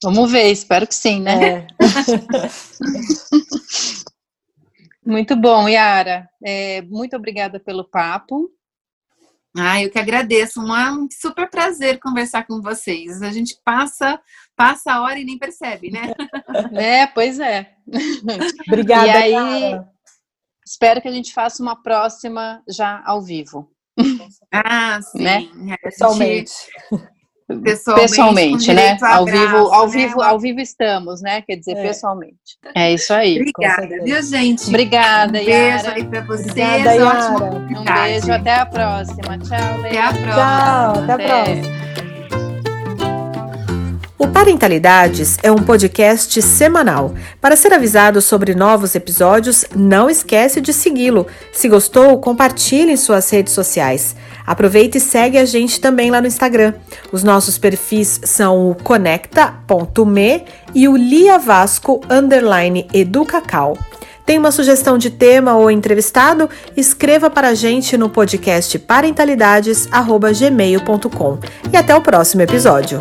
[0.03, 1.59] Vamos ver, espero que sim, né?
[1.59, 1.67] É.
[5.07, 6.29] muito bom, Yara.
[6.45, 8.51] É, muito obrigada pelo papo.
[9.57, 10.61] Ah, eu que agradeço.
[10.61, 13.23] Um super prazer conversar com vocês.
[13.23, 14.21] A gente passa
[14.57, 16.13] passa a hora e nem percebe, né?
[16.75, 17.75] É, pois é.
[18.67, 19.07] Obrigada.
[19.07, 19.89] E aí, Yara.
[20.67, 23.71] espero que a gente faça uma próxima já ao vivo.
[24.53, 25.23] Ah, sim.
[25.23, 25.49] Né?
[25.83, 26.53] Pessoalmente
[27.63, 28.93] pessoalmente, pessoalmente né?
[28.93, 29.93] Abraço, ao vivo, ao né?
[29.93, 31.43] vivo, ao vivo estamos, né?
[31.43, 31.83] Quer dizer, é.
[31.83, 32.37] pessoalmente.
[32.75, 33.39] É isso aí.
[33.39, 34.69] Obrigada, viu, gente?
[34.69, 36.51] Obrigada, um beijo aí pra vocês.
[36.51, 37.45] Obrigada, Yara.
[37.55, 39.39] Um beijo, até a próxima.
[39.39, 40.35] Tchau, Até a próxima.
[40.35, 42.12] Tchau, até a próxima.
[44.23, 47.13] O Parentalidades é um podcast semanal.
[47.41, 51.27] Para ser avisado sobre novos episódios, não esquece de segui-lo.
[51.53, 54.15] Se gostou, compartilhe em suas redes sociais.
[54.47, 56.75] Aproveite e segue a gente também lá no Instagram.
[57.11, 63.77] Os nossos perfis são o conecta.me e o Lia Vasco underline educacau.
[64.25, 66.49] Tem uma sugestão de tema ou entrevistado?
[66.77, 71.39] Escreva para a gente no podcast parentalidades@gmail.com.
[71.73, 73.01] E até o próximo episódio.